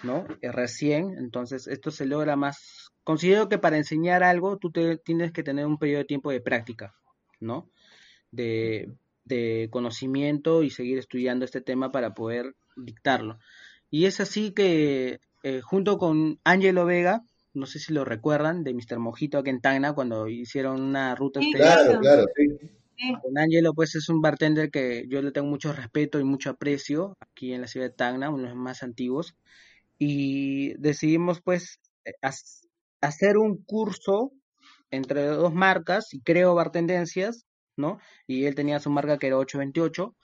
¿no? 0.02 0.26
Eh, 0.42 0.52
recién, 0.52 1.16
entonces 1.20 1.68
esto 1.68 1.92
se 1.92 2.08
logra 2.08 2.36
más. 2.36 2.91
Considero 3.04 3.50
que 3.50 3.58
para 3.58 3.78
enseñar 3.78 4.24
algo 4.24 4.58
tú 4.58 4.72
te, 4.72 4.98
tienes 4.98 5.32
que 5.32 5.44
tener 5.44 5.66
un 5.66 5.78
periodo 5.78 6.00
de 6.00 6.06
tiempo 6.06 6.32
de 6.32 6.42
práctica, 6.42 6.94
¿no? 7.40 7.70
De, 8.32 8.90
de 9.26 9.70
conocimiento 9.72 10.64
y 10.64 10.70
seguir 10.70 10.98
estudiando 10.98 11.46
este 11.46 11.62
tema 11.62 11.92
para 11.92 12.14
poder 12.14 12.56
dictarlo. 12.76 13.40
Y 13.90 14.06
es 14.06 14.20
así 14.20 14.52
que 14.52 15.20
eh, 15.44 15.62
junto 15.62 15.98
con 15.98 16.40
Angelo 16.44 16.86
Vega, 16.86 17.24
no 17.54 17.66
sé 17.66 17.80
si 17.80 17.94
lo 17.94 18.06
recuerdan, 18.06 18.64
de 18.64 18.74
Mr. 18.74 19.00
Mojito 19.00 19.38
aquí 19.38 19.50
en 19.50 19.62
Tacna, 19.62 19.94
cuando 19.94 20.28
hicieron 20.28 20.82
una 20.82 21.16
ruta 21.16 21.40
sí, 21.42 21.52
Claro, 21.52 22.00
claro, 22.00 22.26
Con 23.22 23.38
Angelo, 23.38 23.74
pues 23.74 23.96
es 23.96 24.08
un 24.10 24.22
bartender 24.22 24.70
que 24.70 25.06
yo 25.10 25.22
le 25.22 25.32
tengo 25.32 25.48
mucho 25.48 25.74
respeto 25.74 26.20
y 26.20 26.24
mucho 26.24 26.52
aprecio 26.52 27.18
aquí 27.20 27.54
en 27.54 27.62
la 27.62 27.68
ciudad 27.68 27.88
de 27.88 27.96
Tacna, 27.96 28.30
uno 28.30 28.44
de 28.44 28.50
los 28.50 28.58
más 28.58 28.84
antiguos. 28.84 29.36
Y 29.98 30.74
decidimos, 30.76 31.42
pues, 31.42 31.80
eh, 32.06 32.14
hacer 33.02 33.38
un 33.38 33.64
curso 33.64 34.32
entre 34.92 35.26
dos 35.26 35.54
marcas 35.54 36.14
y 36.14 36.22
creo 36.22 36.56
Bartendencias 36.56 37.46
¿no? 37.78 38.00
Y 38.28 38.46
él 38.46 38.56
tenía 38.56 38.80
su 38.80 38.90
marca 38.90 39.18
que 39.18 39.28
era 39.28 39.38
828 39.38 40.16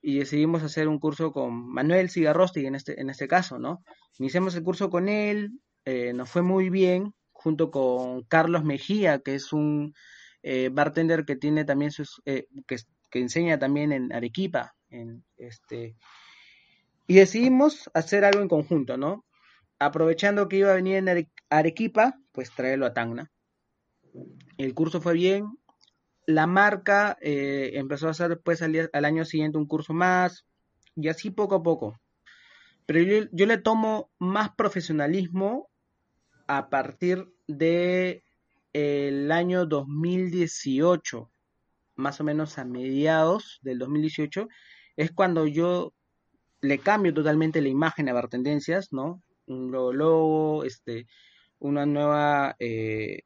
y 0.00 0.18
decidimos 0.18 0.62
hacer 0.62 0.86
un 0.88 0.98
curso 1.00 1.32
con 1.32 1.72
Manuel 1.72 2.10
Cigarrosti 2.10 2.66
en 2.66 2.76
este, 2.76 3.00
en 3.00 3.10
este 3.10 3.26
caso, 3.26 3.58
¿no? 3.58 3.82
Iniciamos 4.18 4.54
el 4.54 4.62
curso 4.62 4.90
con 4.90 5.08
él, 5.08 5.50
eh, 5.84 6.12
nos 6.12 6.30
fue 6.30 6.42
muy 6.42 6.70
bien, 6.70 7.14
junto 7.32 7.70
con 7.70 8.22
Carlos 8.24 8.64
Mejía, 8.64 9.20
que 9.20 9.34
es 9.34 9.52
un 9.52 9.94
eh, 10.42 10.70
bartender 10.72 11.24
que 11.24 11.36
tiene 11.36 11.64
también 11.64 11.90
sus, 11.90 12.20
eh, 12.26 12.46
que, 12.66 12.76
que, 13.10 13.20
enseña 13.20 13.58
también 13.58 13.92
en 13.92 14.12
Arequipa, 14.12 14.74
en 14.90 15.24
este, 15.36 15.96
y 17.06 17.14
decidimos 17.14 17.90
hacer 17.94 18.24
algo 18.24 18.40
en 18.40 18.48
conjunto, 18.48 18.96
¿no? 18.96 19.24
Aprovechando 19.78 20.48
que 20.48 20.58
iba 20.58 20.70
a 20.70 20.76
venir 20.76 20.96
en 20.96 21.26
Arequipa, 21.50 22.18
pues 22.32 22.50
traerlo 22.50 22.86
a 22.86 22.94
Tacna. 22.94 23.30
El 24.56 24.74
curso 24.74 25.00
fue 25.00 25.14
bien, 25.14 25.58
la 26.28 26.46
marca 26.46 27.16
eh, 27.22 27.70
empezó 27.74 28.06
a 28.06 28.10
hacer 28.10 28.38
pues 28.44 28.60
al, 28.60 28.90
año 28.92 29.24
siguiente 29.24 29.56
un 29.56 29.66
curso 29.66 29.94
más 29.94 30.44
y 30.94 31.08
así 31.08 31.30
poco 31.30 31.54
a 31.54 31.62
poco. 31.62 31.98
Pero 32.84 33.28
yo, 33.32 33.46
le 33.46 33.56
tomo 33.56 34.10
más 34.18 34.50
profesionalismo 34.54 35.70
a 36.46 36.68
partir 36.68 37.32
de 37.46 38.24
el 38.74 39.32
año 39.32 39.64
2018, 39.64 41.30
más 41.96 42.20
o 42.20 42.24
menos 42.24 42.58
a 42.58 42.66
mediados 42.66 43.58
del 43.62 43.78
2018, 43.78 44.48
es 44.96 45.10
cuando 45.12 45.46
yo 45.46 45.94
le 46.60 46.78
cambio 46.78 47.14
totalmente 47.14 47.62
la 47.62 47.68
imagen 47.68 48.10
a 48.10 48.12
Bartendencias, 48.12 48.92
¿no? 48.92 49.22
Un 49.46 49.70
nuevo 49.70 49.94
logo, 49.94 50.64
este, 50.64 51.06
una 51.58 51.86
nueva 51.86 52.56
eh, 52.58 53.22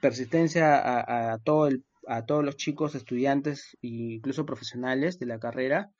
persistencia 0.00 1.32
a, 1.32 1.38
todo 1.38 1.68
a 2.06 2.26
todos 2.26 2.44
los 2.44 2.56
chicos 2.56 2.94
estudiantes 2.94 3.76
e 3.82 3.88
incluso 3.88 4.46
profesionales 4.46 5.18
de 5.18 5.26
la 5.26 5.38
carrera. 5.38 5.90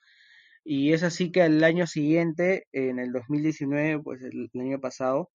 Y 0.65 0.93
es 0.93 1.03
así 1.03 1.31
que 1.31 1.41
al 1.41 1.63
año 1.63 1.87
siguiente, 1.87 2.67
en 2.71 2.99
el 2.99 3.11
2019, 3.11 4.01
pues 4.01 4.21
el, 4.23 4.49
año 4.55 4.79
pasado, 4.79 5.29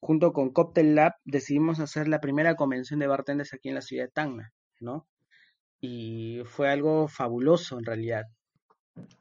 junto 0.00 0.32
con 0.32 0.52
Cocktail 0.52 0.94
Lab, 0.94 1.14
decidimos 1.24 1.80
hacer 1.80 2.08
la 2.08 2.20
primera 2.20 2.56
convención 2.56 2.98
de 3.00 3.06
bartenders 3.06 3.54
aquí 3.54 3.68
en 3.68 3.76
la 3.76 3.82
ciudad 3.82 4.04
de 4.04 4.10
Tacna, 4.10 4.52
¿no? 4.80 5.06
Y 5.80 6.40
fue 6.44 6.70
algo 6.70 7.08
fabuloso 7.08 7.78
en 7.78 7.84
realidad. 7.84 8.24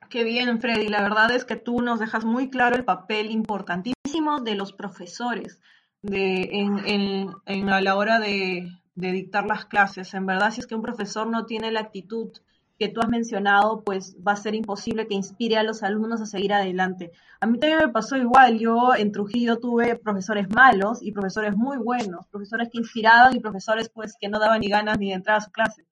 Qué 0.09 0.23
bien, 0.23 0.59
Freddy. 0.59 0.87
La 0.87 1.01
verdad 1.01 1.31
es 1.31 1.45
que 1.45 1.55
tú 1.55 1.81
nos 1.81 1.99
dejas 1.99 2.25
muy 2.25 2.49
claro 2.49 2.75
el 2.75 2.85
papel 2.85 3.29
importantísimo 3.31 4.41
de 4.41 4.55
los 4.55 4.73
profesores 4.73 5.59
en, 6.03 7.69
a 7.69 7.81
la 7.81 7.95
hora 7.95 8.19
de, 8.19 8.71
de 8.95 9.11
dictar 9.11 9.45
las 9.45 9.65
clases. 9.65 10.13
En 10.13 10.25
verdad, 10.25 10.51
si 10.51 10.61
es 10.61 10.67
que 10.67 10.75
un 10.75 10.81
profesor 10.81 11.27
no 11.27 11.45
tiene 11.45 11.71
la 11.71 11.81
actitud 11.81 12.31
que 12.79 12.89
tú 12.89 13.01
has 13.01 13.07
mencionado, 13.07 13.81
pues 13.83 14.17
va 14.25 14.33
a 14.33 14.35
ser 14.35 14.55
imposible 14.55 15.07
que 15.07 15.13
inspire 15.13 15.57
a 15.57 15.63
los 15.63 15.83
alumnos 15.83 16.21
a 16.21 16.25
seguir 16.25 16.53
adelante. 16.53 17.11
A 17.39 17.45
mí 17.45 17.59
también 17.59 17.79
me 17.79 17.89
pasó 17.89 18.17
igual, 18.17 18.57
yo 18.57 18.95
en 18.95 19.11
Trujillo 19.11 19.59
tuve 19.59 19.95
profesores 19.95 20.49
malos 20.49 21.01
y 21.01 21.11
profesores 21.11 21.55
muy 21.55 21.77
buenos, 21.77 22.27
profesores 22.27 22.69
que 22.71 22.79
inspiraban 22.79 23.35
y 23.35 23.39
profesores 23.39 23.89
pues 23.89 24.15
que 24.19 24.27
no 24.27 24.39
daban 24.39 24.61
ni 24.61 24.69
ganas 24.69 24.97
ni 24.97 25.09
de 25.09 25.13
entrar 25.13 25.37
a 25.37 25.41
su 25.41 25.51
clase. 25.51 25.85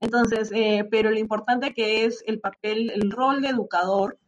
Entonces, 0.00 0.50
eh, 0.52 0.86
pero 0.90 1.10
lo 1.10 1.18
importante 1.18 1.72
que 1.72 2.04
es 2.04 2.22
el 2.26 2.40
papel, 2.40 2.90
el 2.90 3.10
rol 3.10 3.40
de 3.40 3.48
educador 3.48 4.18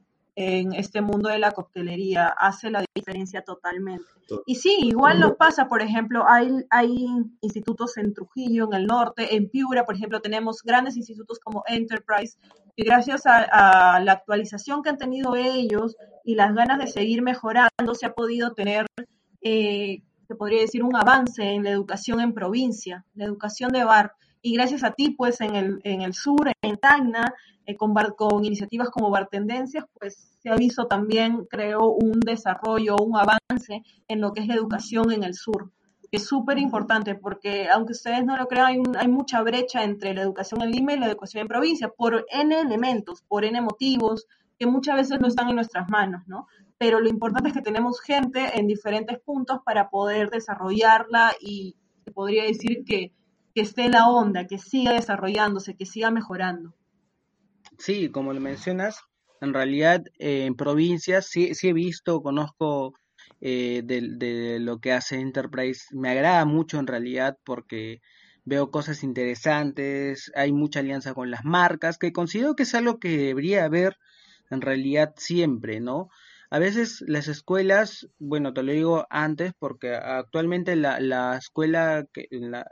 en 0.40 0.72
este 0.72 1.00
mundo 1.00 1.28
de 1.28 1.40
la 1.40 1.50
coctelería 1.50 2.28
hace 2.28 2.70
la 2.70 2.84
diferencia 2.94 3.42
totalmente. 3.42 4.04
Y 4.46 4.54
sí, 4.54 4.76
igual 4.82 5.18
nos 5.18 5.32
pasa, 5.32 5.66
por 5.66 5.82
ejemplo, 5.82 6.22
hay, 6.28 6.48
hay 6.70 7.06
institutos 7.40 7.96
en 7.96 8.14
Trujillo, 8.14 8.66
en 8.66 8.74
el 8.74 8.86
norte, 8.86 9.34
en 9.34 9.50
Piura, 9.50 9.84
por 9.84 9.96
ejemplo, 9.96 10.20
tenemos 10.20 10.62
grandes 10.62 10.96
institutos 10.96 11.40
como 11.40 11.64
Enterprise, 11.66 12.38
y 12.76 12.84
gracias 12.84 13.22
a, 13.26 13.98
la 13.98 14.12
actualización 14.12 14.84
que 14.84 14.90
han 14.90 14.98
tenido 14.98 15.34
ellos 15.34 15.96
y 16.22 16.36
las 16.36 16.54
ganas 16.54 16.78
de 16.78 16.86
seguir 16.86 17.20
mejorando, 17.20 17.94
se 17.94 18.06
ha 18.06 18.12
podido 18.12 18.54
tener, 18.54 18.86
eh, 19.42 20.02
se 20.28 20.34
podría 20.36 20.60
decir, 20.60 20.84
un 20.84 20.94
avance 20.94 21.42
en 21.42 21.64
la 21.64 21.70
educación 21.70 22.20
en 22.20 22.32
provincia, 22.32 23.04
la 23.14 23.24
educación 23.24 23.72
de 23.72 23.82
bar 23.82 24.12
y 24.48 24.54
gracias 24.54 24.82
a 24.82 24.92
ti, 24.92 25.10
pues 25.10 25.42
en 25.42 25.54
el, 25.54 25.80
en 25.84 26.00
el 26.00 26.14
sur, 26.14 26.50
en 26.62 26.78
Tacna, 26.78 27.34
eh, 27.66 27.76
con, 27.76 27.92
con 28.16 28.42
iniciativas 28.46 28.88
como 28.88 29.10
Bartendencias, 29.10 29.84
pues 29.92 30.38
se 30.42 30.48
ha 30.48 30.56
visto 30.56 30.86
también, 30.86 31.44
creo, 31.50 31.90
un 31.90 32.18
desarrollo, 32.20 32.96
un 32.96 33.18
avance 33.18 33.82
en 34.08 34.20
lo 34.22 34.32
que 34.32 34.40
es 34.40 34.46
la 34.46 34.54
educación 34.54 35.12
en 35.12 35.22
el 35.22 35.34
sur. 35.34 35.70
Es 36.10 36.26
súper 36.26 36.56
importante 36.58 37.14
porque, 37.14 37.68
aunque 37.68 37.92
ustedes 37.92 38.24
no 38.24 38.38
lo 38.38 38.46
crean, 38.46 38.66
hay, 38.68 38.82
hay 38.98 39.08
mucha 39.08 39.42
brecha 39.42 39.84
entre 39.84 40.14
la 40.14 40.22
educación 40.22 40.62
en 40.62 40.70
Lima 40.70 40.94
y 40.94 40.98
la 40.98 41.08
educación 41.08 41.42
en 41.42 41.48
provincia, 41.48 41.90
por 41.90 42.24
N 42.32 42.58
elementos, 42.58 43.22
por 43.28 43.44
N 43.44 43.60
motivos, 43.60 44.26
que 44.58 44.66
muchas 44.66 44.96
veces 44.96 45.20
no 45.20 45.28
están 45.28 45.50
en 45.50 45.56
nuestras 45.56 45.90
manos, 45.90 46.22
¿no? 46.26 46.46
Pero 46.78 47.00
lo 47.00 47.10
importante 47.10 47.50
es 47.50 47.54
que 47.54 47.60
tenemos 47.60 48.00
gente 48.00 48.58
en 48.58 48.66
diferentes 48.66 49.18
puntos 49.18 49.58
para 49.62 49.90
poder 49.90 50.30
desarrollarla 50.30 51.34
y 51.38 51.76
se 52.06 52.12
podría 52.12 52.44
decir 52.44 52.84
que 52.86 53.12
que 53.58 53.62
esté 53.62 53.86
en 53.86 53.90
la 53.90 54.08
onda, 54.08 54.46
que 54.46 54.56
siga 54.56 54.92
desarrollándose, 54.92 55.74
que 55.74 55.84
siga 55.84 56.12
mejorando. 56.12 56.76
Sí, 57.76 58.08
como 58.08 58.32
le 58.32 58.38
mencionas, 58.38 59.00
en 59.40 59.52
realidad 59.52 60.04
eh, 60.20 60.44
en 60.44 60.54
provincias 60.54 61.26
sí, 61.26 61.56
sí 61.56 61.70
he 61.70 61.72
visto, 61.72 62.22
conozco 62.22 62.94
eh, 63.40 63.82
de, 63.84 64.60
lo 64.60 64.78
que 64.78 64.92
hace 64.92 65.18
Enterprise, 65.18 65.86
me 65.90 66.08
agrada 66.08 66.44
mucho 66.44 66.78
en 66.78 66.86
realidad 66.86 67.36
porque 67.44 68.00
veo 68.44 68.70
cosas 68.70 69.02
interesantes, 69.02 70.30
hay 70.36 70.52
mucha 70.52 70.78
alianza 70.78 71.12
con 71.12 71.32
las 71.32 71.44
marcas, 71.44 71.98
que 71.98 72.12
considero 72.12 72.54
que 72.54 72.62
es 72.62 72.76
algo 72.76 73.00
que 73.00 73.08
debería 73.18 73.64
haber 73.64 73.96
en 74.50 74.60
realidad 74.60 75.14
siempre, 75.16 75.80
¿no? 75.80 76.10
A 76.48 76.60
veces 76.60 77.02
las 77.08 77.26
escuelas, 77.26 78.08
bueno, 78.20 78.54
te 78.54 78.62
lo 78.62 78.70
digo 78.70 79.06
antes 79.10 79.52
porque 79.58 79.96
actualmente 79.96 80.76
la, 80.76 81.00
la 81.00 81.36
escuela 81.36 82.06
que, 82.12 82.28
la, 82.30 82.64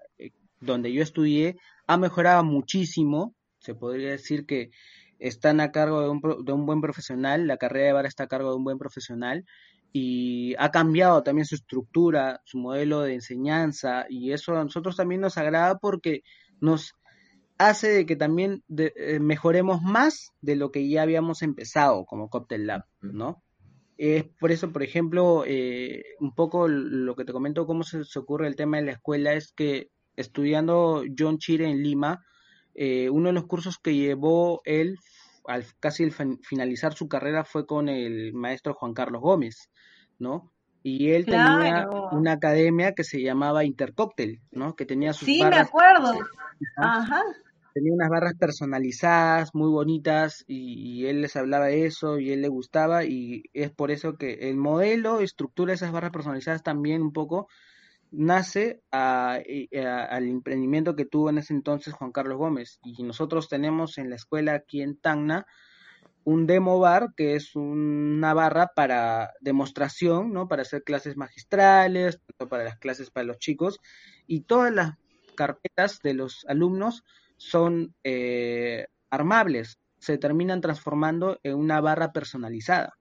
donde 0.60 0.92
yo 0.92 1.02
estudié 1.02 1.56
ha 1.86 1.96
mejorado 1.96 2.44
muchísimo. 2.44 3.34
Se 3.58 3.74
podría 3.74 4.10
decir 4.10 4.46
que 4.46 4.70
están 5.18 5.60
a 5.60 5.72
cargo 5.72 6.02
de 6.02 6.08
un, 6.08 6.20
de 6.44 6.52
un 6.52 6.66
buen 6.66 6.80
profesional, 6.80 7.46
la 7.46 7.56
carrera 7.56 7.86
de 7.86 7.92
bar 7.92 8.06
está 8.06 8.24
a 8.24 8.28
cargo 8.28 8.50
de 8.50 8.56
un 8.56 8.64
buen 8.64 8.78
profesional 8.78 9.44
y 9.92 10.54
ha 10.58 10.70
cambiado 10.70 11.22
también 11.22 11.46
su 11.46 11.54
estructura, 11.54 12.42
su 12.44 12.58
modelo 12.58 13.00
de 13.00 13.14
enseñanza 13.14 14.04
y 14.10 14.32
eso 14.32 14.54
a 14.56 14.64
nosotros 14.64 14.96
también 14.96 15.22
nos 15.22 15.38
agrada 15.38 15.78
porque 15.78 16.22
nos 16.60 16.92
hace 17.58 17.88
de 17.88 18.06
que 18.06 18.16
también 18.16 18.62
eh, 18.76 19.18
mejoremos 19.20 19.80
más 19.82 20.32
de 20.42 20.56
lo 20.56 20.70
que 20.70 20.88
ya 20.88 21.02
habíamos 21.02 21.42
empezado 21.42 22.04
como 22.04 22.28
Cocktail 22.28 22.66
Lab, 22.66 22.84
¿no? 23.00 23.42
Es 23.96 24.24
por 24.38 24.52
eso, 24.52 24.70
por 24.70 24.82
ejemplo, 24.82 25.44
eh, 25.46 26.04
un 26.20 26.34
poco 26.34 26.68
lo 26.68 27.16
que 27.16 27.24
te 27.24 27.32
comento, 27.32 27.66
cómo 27.66 27.82
se 27.82 28.18
ocurre 28.18 28.46
el 28.46 28.56
tema 28.56 28.76
de 28.76 28.84
la 28.84 28.92
escuela, 28.92 29.32
es 29.32 29.52
que 29.52 29.88
estudiando 30.16 31.05
John 31.16 31.38
Chire 31.38 31.68
en 31.68 31.83
Lima, 31.83 32.24
eh, 32.74 33.09
uno 33.11 33.29
de 33.29 33.35
los 33.35 33.46
cursos 33.46 33.79
que 33.79 33.94
llevó 33.94 34.61
él 34.64 34.98
al 35.46 35.64
casi 35.81 36.05
al 36.05 36.12
finalizar 36.42 36.94
su 36.94 37.09
carrera 37.09 37.44
fue 37.44 37.66
con 37.66 37.88
el 37.88 38.33
maestro 38.35 38.74
Juan 38.74 38.94
Carlos 38.94 39.22
Gómez, 39.22 39.70
¿no? 40.18 40.52
Y 40.83 41.11
él 41.11 41.24
tenía 41.24 41.88
una 42.12 42.33
academia 42.33 42.92
que 42.92 43.02
se 43.02 43.20
llamaba 43.20 43.64
Intercóctel, 43.64 44.40
¿no? 44.52 44.76
Que 44.76 44.87
tenía 44.87 45.12
sus 45.12 45.26
Sí, 45.26 45.42
me 45.42 45.57
acuerdo. 45.57 46.12
Ajá. 46.76 47.22
Tenía 47.74 47.92
unas 47.92 48.09
barras 48.09 48.35
personalizadas, 48.38 49.52
muy 49.52 49.68
bonitas, 49.68 50.44
y, 50.46 51.07
él 51.07 51.22
les 51.22 51.35
hablaba 51.37 51.66
de 51.66 51.87
eso, 51.87 52.18
y 52.18 52.31
él 52.31 52.40
le 52.40 52.48
gustaba, 52.48 53.05
y 53.05 53.42
es 53.52 53.70
por 53.70 53.90
eso 53.90 54.16
que 54.16 54.48
el 54.48 54.57
modelo, 54.57 55.20
estructura 55.20 55.72
de 55.72 55.74
esas 55.74 55.92
barras 55.92 56.12
personalizadas 56.12 56.62
también 56.62 57.02
un 57.02 57.12
poco 57.12 57.48
nace 58.10 58.82
a, 58.90 59.34
al 59.34 60.28
emprendimiento 60.28 60.96
que 60.96 61.04
tuvo 61.04 61.30
en 61.30 61.38
ese 61.38 61.52
entonces 61.52 61.94
Juan 61.94 62.12
Carlos 62.12 62.38
Gómez. 62.38 62.78
Y 62.82 63.02
nosotros 63.02 63.48
tenemos 63.48 63.98
en 63.98 64.10
la 64.10 64.16
escuela 64.16 64.54
aquí 64.54 64.82
en 64.82 64.96
Tacna 64.96 65.46
un 66.26 66.48
demo 66.48 66.80
bar, 66.80 67.14
que 67.16 67.36
es 67.36 67.54
una 67.54 68.34
barra 68.34 68.72
para 68.74 69.32
demostración, 69.40 70.32
¿no? 70.32 70.48
Para 70.48 70.62
hacer 70.62 70.82
clases 70.82 71.16
magistrales, 71.16 72.20
para 72.50 72.64
las 72.64 72.78
clases 72.78 73.10
para 73.10 73.26
los 73.26 73.38
chicos, 73.38 73.78
y 74.26 74.40
todas 74.40 74.74
las 74.74 74.94
carpetas 75.36 76.00
de 76.02 76.14
los 76.14 76.44
alumnos 76.48 77.04
son 77.36 77.94
eh, 78.02 78.88
armables, 79.08 79.78
se 80.00 80.18
terminan 80.18 80.60
transformando 80.60 81.38
en 81.44 81.54
una 81.54 81.80
barra 81.80 82.12
personalizada. 82.12 82.98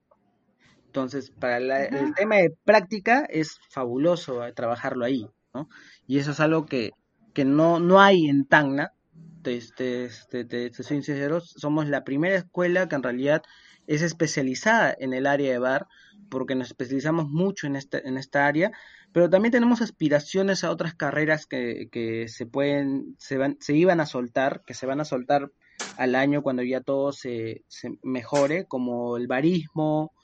Entonces, 0.96 1.30
para 1.30 1.58
el 1.58 2.14
tema 2.14 2.36
de 2.36 2.56
práctica 2.64 3.26
es 3.28 3.58
fabuloso 3.68 4.46
eh, 4.46 4.54
trabajarlo 4.54 5.04
ahí, 5.04 5.26
¿no? 5.52 5.68
Y 6.06 6.16
eso 6.16 6.30
es 6.30 6.40
algo 6.40 6.64
que, 6.64 6.92
que 7.34 7.44
no, 7.44 7.80
no 7.80 8.00
hay 8.00 8.30
en 8.30 8.46
Tacna, 8.46 8.94
te, 9.42 9.60
te, 9.76 10.08
te, 10.46 10.72
soy 10.72 11.02
sincero, 11.02 11.42
somos 11.42 11.86
la 11.86 12.02
primera 12.02 12.36
escuela 12.36 12.88
que 12.88 12.94
en 12.94 13.02
realidad 13.02 13.42
es 13.86 14.00
especializada 14.00 14.96
en 14.98 15.12
el 15.12 15.26
área 15.26 15.52
de 15.52 15.58
bar, 15.58 15.86
porque 16.30 16.54
nos 16.54 16.68
especializamos 16.68 17.28
mucho 17.28 17.66
en 17.66 17.76
esta, 17.76 17.98
en 17.98 18.16
esta 18.16 18.46
área, 18.46 18.72
pero 19.12 19.28
también 19.28 19.52
tenemos 19.52 19.82
aspiraciones 19.82 20.64
a 20.64 20.70
otras 20.70 20.94
carreras 20.94 21.46
que, 21.46 21.90
que 21.92 22.26
se 22.28 22.46
pueden, 22.46 23.16
se, 23.18 23.36
van, 23.36 23.58
se 23.60 23.74
iban 23.76 24.00
a 24.00 24.06
soltar, 24.06 24.62
que 24.66 24.72
se 24.72 24.86
van 24.86 25.02
a 25.02 25.04
soltar 25.04 25.52
al 25.98 26.14
año 26.14 26.40
cuando 26.40 26.62
ya 26.62 26.80
todo 26.80 27.12
se, 27.12 27.66
se 27.68 27.90
mejore, 28.02 28.64
como 28.64 29.18
el 29.18 29.26
barismo, 29.26 30.14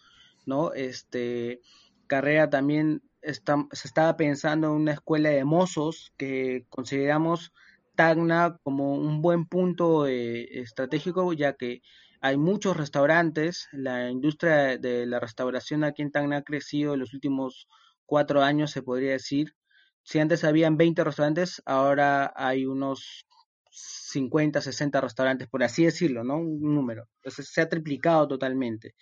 ¿no? 0.47 0.73
Este, 0.73 1.61
carrera 2.07 2.51
también 2.51 3.03
se 3.23 3.89
estaba 3.89 4.17
pensando 4.17 4.69
en 4.69 4.75
una 4.75 4.93
escuela 4.93 5.31
de 5.31 5.45
mozos 5.45 6.13
que 6.17 6.67
consideramos 6.69 7.53
Tacna 7.95 8.59
como 8.63 8.95
un 8.95 9.23
buen 9.23 9.47
punto 9.47 10.07
eh, 10.07 10.61
estratégico, 10.61 11.33
ya 11.33 11.55
que 11.55 11.83
hay 12.21 12.37
muchos 12.37 12.77
restaurantes, 12.77 13.69
la 13.73 14.11
industria 14.11 14.79
de 14.79 15.07
la 15.07 15.21
restauración 15.21 15.85
aquí 15.85 16.03
en 16.03 16.11
Tacna 16.11 16.39
ha 16.39 16.43
crecido 16.43 16.95
en 16.95 17.01
los 17.01 17.15
últimos 17.15 17.69
cuatro 18.07 18.43
años, 18.43 18.71
se 18.71 18.83
podría 18.83 19.13
decir. 19.13 19.55
Si 20.05 20.19
antes 20.19 20.45
habían 20.45 20.77
20 20.77 21.05
restaurantes, 21.05 21.63
ahora 21.65 22.33
hay 22.35 22.67
unos 22.67 23.27
50, 23.71 24.61
60 24.61 25.01
restaurantes, 25.01 25.49
por 25.49 25.63
así 25.63 25.85
decirlo, 25.85 26.25
¿no? 26.25 26.37
Un 26.39 26.75
número. 26.75 27.09
Entonces 27.17 27.49
se 27.53 27.61
ha 27.61 27.69
triplicado 27.69 28.29
totalmente. 28.29 28.95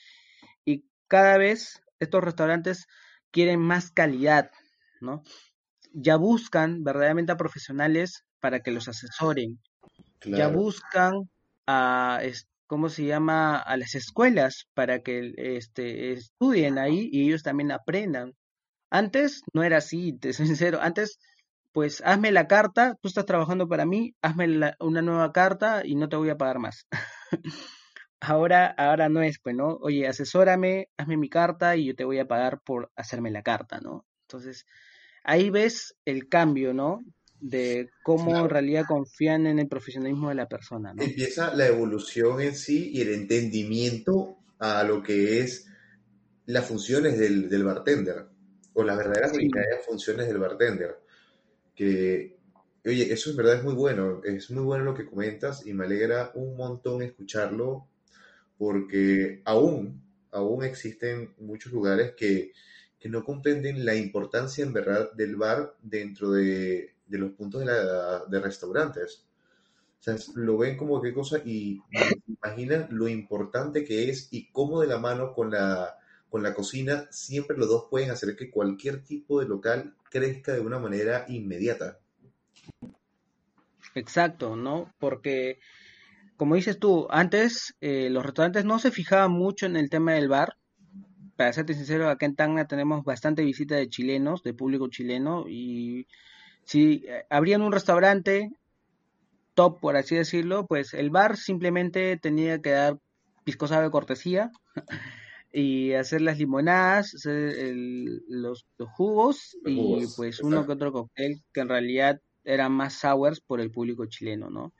Cada 1.10 1.38
vez 1.38 1.82
estos 1.98 2.22
restaurantes 2.22 2.86
quieren 3.32 3.58
más 3.58 3.90
calidad, 3.90 4.52
¿no? 5.00 5.24
Ya 5.92 6.14
buscan 6.14 6.84
verdaderamente 6.84 7.32
a 7.32 7.36
profesionales 7.36 8.22
para 8.38 8.60
que 8.60 8.70
los 8.70 8.86
asesoren. 8.86 9.58
Ya 10.24 10.46
buscan 10.46 11.28
a, 11.66 12.20
¿cómo 12.68 12.88
se 12.88 13.06
llama? 13.06 13.58
A 13.58 13.76
las 13.76 13.96
escuelas 13.96 14.68
para 14.72 15.00
que 15.00 15.32
este, 15.36 16.12
estudien 16.12 16.78
ahí 16.78 17.08
y 17.10 17.26
ellos 17.26 17.42
también 17.42 17.72
aprendan. 17.72 18.34
Antes 18.88 19.42
no 19.52 19.64
era 19.64 19.78
así, 19.78 20.12
te 20.12 20.32
soy 20.32 20.46
sincero. 20.46 20.78
Antes, 20.80 21.18
pues 21.72 22.04
hazme 22.06 22.30
la 22.30 22.46
carta, 22.46 22.94
tú 23.02 23.08
estás 23.08 23.26
trabajando 23.26 23.66
para 23.66 23.84
mí, 23.84 24.14
hazme 24.22 24.76
una 24.78 25.02
nueva 25.02 25.32
carta 25.32 25.82
y 25.84 25.96
no 25.96 26.08
te 26.08 26.14
voy 26.14 26.30
a 26.30 26.36
pagar 26.36 26.60
más. 26.60 26.86
Ahora, 28.20 28.66
ahora 28.66 29.08
no 29.08 29.22
es, 29.22 29.38
pues, 29.38 29.56
¿no? 29.56 29.78
Oye, 29.80 30.06
asesórame, 30.06 30.88
hazme 30.98 31.16
mi 31.16 31.30
carta 31.30 31.76
y 31.76 31.86
yo 31.86 31.94
te 31.94 32.04
voy 32.04 32.18
a 32.18 32.28
pagar 32.28 32.60
por 32.62 32.92
hacerme 32.94 33.30
la 33.30 33.42
carta, 33.42 33.80
¿no? 33.80 34.06
Entonces, 34.22 34.66
ahí 35.24 35.50
ves 35.50 35.96
el 36.04 36.28
cambio, 36.28 36.74
¿no? 36.74 37.02
De 37.40 37.88
cómo 38.04 38.38
en 38.38 38.50
realidad 38.50 38.84
confían 38.86 39.46
en 39.46 39.58
el 39.58 39.68
profesionalismo 39.68 40.28
de 40.28 40.34
la 40.34 40.48
persona, 40.48 40.92
¿no? 40.92 41.02
Empieza 41.02 41.54
la 41.54 41.66
evolución 41.66 42.42
en 42.42 42.54
sí 42.54 42.90
y 42.92 43.00
el 43.00 43.14
entendimiento 43.14 44.36
a 44.58 44.84
lo 44.84 45.02
que 45.02 45.40
es 45.40 45.66
las 46.44 46.66
funciones 46.66 47.18
del, 47.18 47.48
del 47.48 47.64
bartender, 47.64 48.26
o 48.74 48.84
las 48.84 48.98
verdaderas 48.98 49.32
funciones 49.86 50.26
del 50.26 50.38
bartender. 50.38 51.00
Que, 51.74 52.36
oye, 52.84 53.10
eso 53.10 53.30
es 53.30 53.36
verdad, 53.36 53.56
es 53.56 53.64
muy 53.64 53.74
bueno, 53.74 54.20
es 54.24 54.50
muy 54.50 54.62
bueno 54.62 54.84
lo 54.84 54.94
que 54.94 55.06
comentas 55.06 55.66
y 55.66 55.72
me 55.72 55.86
alegra 55.86 56.32
un 56.34 56.56
montón 56.56 57.02
escucharlo 57.02 57.88
porque 58.60 59.40
aún, 59.46 60.04
aún 60.32 60.64
existen 60.64 61.34
muchos 61.38 61.72
lugares 61.72 62.12
que, 62.14 62.52
no 63.04 63.24
comprenden 63.24 63.86
la 63.86 63.94
importancia 63.94 64.62
en 64.62 64.74
verdad 64.74 65.10
del 65.14 65.36
bar 65.36 65.74
dentro 65.80 66.32
de, 66.32 66.96
los 67.08 67.30
puntos 67.30 67.64
de, 67.64 68.40
restaurantes. 68.40 69.24
O 69.98 70.02
sea, 70.02 70.16
lo 70.34 70.58
ven 70.58 70.76
como 70.76 71.00
qué 71.00 71.14
cosa 71.14 71.38
y 71.42 71.80
imaginan 72.26 72.88
lo 72.90 73.08
importante 73.08 73.82
que 73.82 74.10
es 74.10 74.28
y 74.30 74.50
cómo 74.52 74.82
de 74.82 74.88
la 74.88 74.98
mano 74.98 75.32
con 75.32 75.50
la, 75.50 75.96
con 76.28 76.42
la 76.42 76.52
cocina 76.52 77.08
siempre 77.10 77.56
los 77.56 77.70
dos 77.70 77.86
pueden 77.88 78.10
hacer 78.10 78.36
que 78.36 78.50
cualquier 78.50 79.02
tipo 79.02 79.40
de 79.40 79.48
local 79.48 79.94
crezca 80.10 80.52
de 80.52 80.60
una 80.60 80.78
manera 80.78 81.24
inmediata. 81.28 81.98
Exacto, 83.94 84.54
¿no? 84.54 84.92
Porque 84.98 85.60
como 86.40 86.54
dices 86.54 86.78
tú, 86.78 87.06
antes 87.10 87.76
eh, 87.82 88.08
los 88.08 88.24
restaurantes 88.24 88.64
no 88.64 88.78
se 88.78 88.90
fijaban 88.90 89.30
mucho 89.30 89.66
en 89.66 89.76
el 89.76 89.90
tema 89.90 90.14
del 90.14 90.28
bar. 90.28 90.56
Para 91.36 91.52
serte 91.52 91.74
sincero, 91.74 92.08
acá 92.08 92.24
en 92.24 92.34
Tacna 92.34 92.66
tenemos 92.66 93.04
bastante 93.04 93.44
visita 93.44 93.74
de 93.74 93.90
chilenos, 93.90 94.42
de 94.42 94.54
público 94.54 94.88
chileno, 94.88 95.44
y 95.46 96.06
si 96.64 97.04
eh, 97.06 97.26
abrían 97.28 97.60
un 97.60 97.72
restaurante 97.72 98.48
top, 99.52 99.80
por 99.80 99.96
así 99.98 100.16
decirlo, 100.16 100.64
pues 100.66 100.94
el 100.94 101.10
bar 101.10 101.36
simplemente 101.36 102.16
tenía 102.16 102.58
que 102.62 102.70
dar 102.70 102.98
pisco 103.44 103.66
de 103.66 103.90
cortesía 103.90 104.50
y 105.52 105.92
hacer 105.92 106.22
las 106.22 106.38
limonadas, 106.38 107.16
hacer 107.16 107.74
los, 108.28 108.66
jugos 108.96 109.58
y 109.66 110.06
pues 110.16 110.40
uno 110.40 110.64
que 110.64 110.72
otro 110.72 110.90
cóctel 110.90 111.42
que 111.52 111.60
en 111.60 111.68
realidad 111.68 112.18
eran 112.44 112.72
más 112.72 112.94
sours 112.94 113.42
por 113.42 113.60
el 113.60 113.70
público 113.70 114.06
chileno, 114.06 114.48
¿no? 114.48 114.72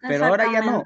Pero 0.00 0.26
ahora 0.26 0.52
ya 0.52 0.60
no. 0.60 0.84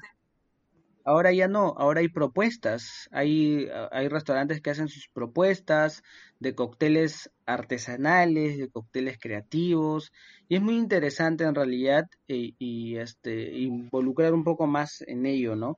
Ahora 1.05 1.33
ya 1.33 1.47
no, 1.47 1.75
ahora 1.77 1.99
hay 1.99 2.07
propuestas, 2.07 3.09
hay, 3.11 3.67
hay 3.91 4.07
restaurantes 4.07 4.61
que 4.61 4.69
hacen 4.69 4.87
sus 4.87 5.09
propuestas 5.09 6.01
de 6.39 6.55
cócteles 6.55 7.29
artesanales, 7.45 8.57
de 8.57 8.69
cócteles 8.69 9.17
creativos, 9.19 10.13
y 10.47 10.55
es 10.55 10.61
muy 10.61 10.77
interesante 10.77 11.43
en 11.43 11.55
realidad 11.55 12.05
y, 12.27 12.55
y 12.57 12.97
este, 12.97 13.51
involucrar 13.57 14.33
un 14.33 14.45
poco 14.45 14.65
más 14.65 15.03
en 15.05 15.25
ello, 15.25 15.55
¿no? 15.57 15.77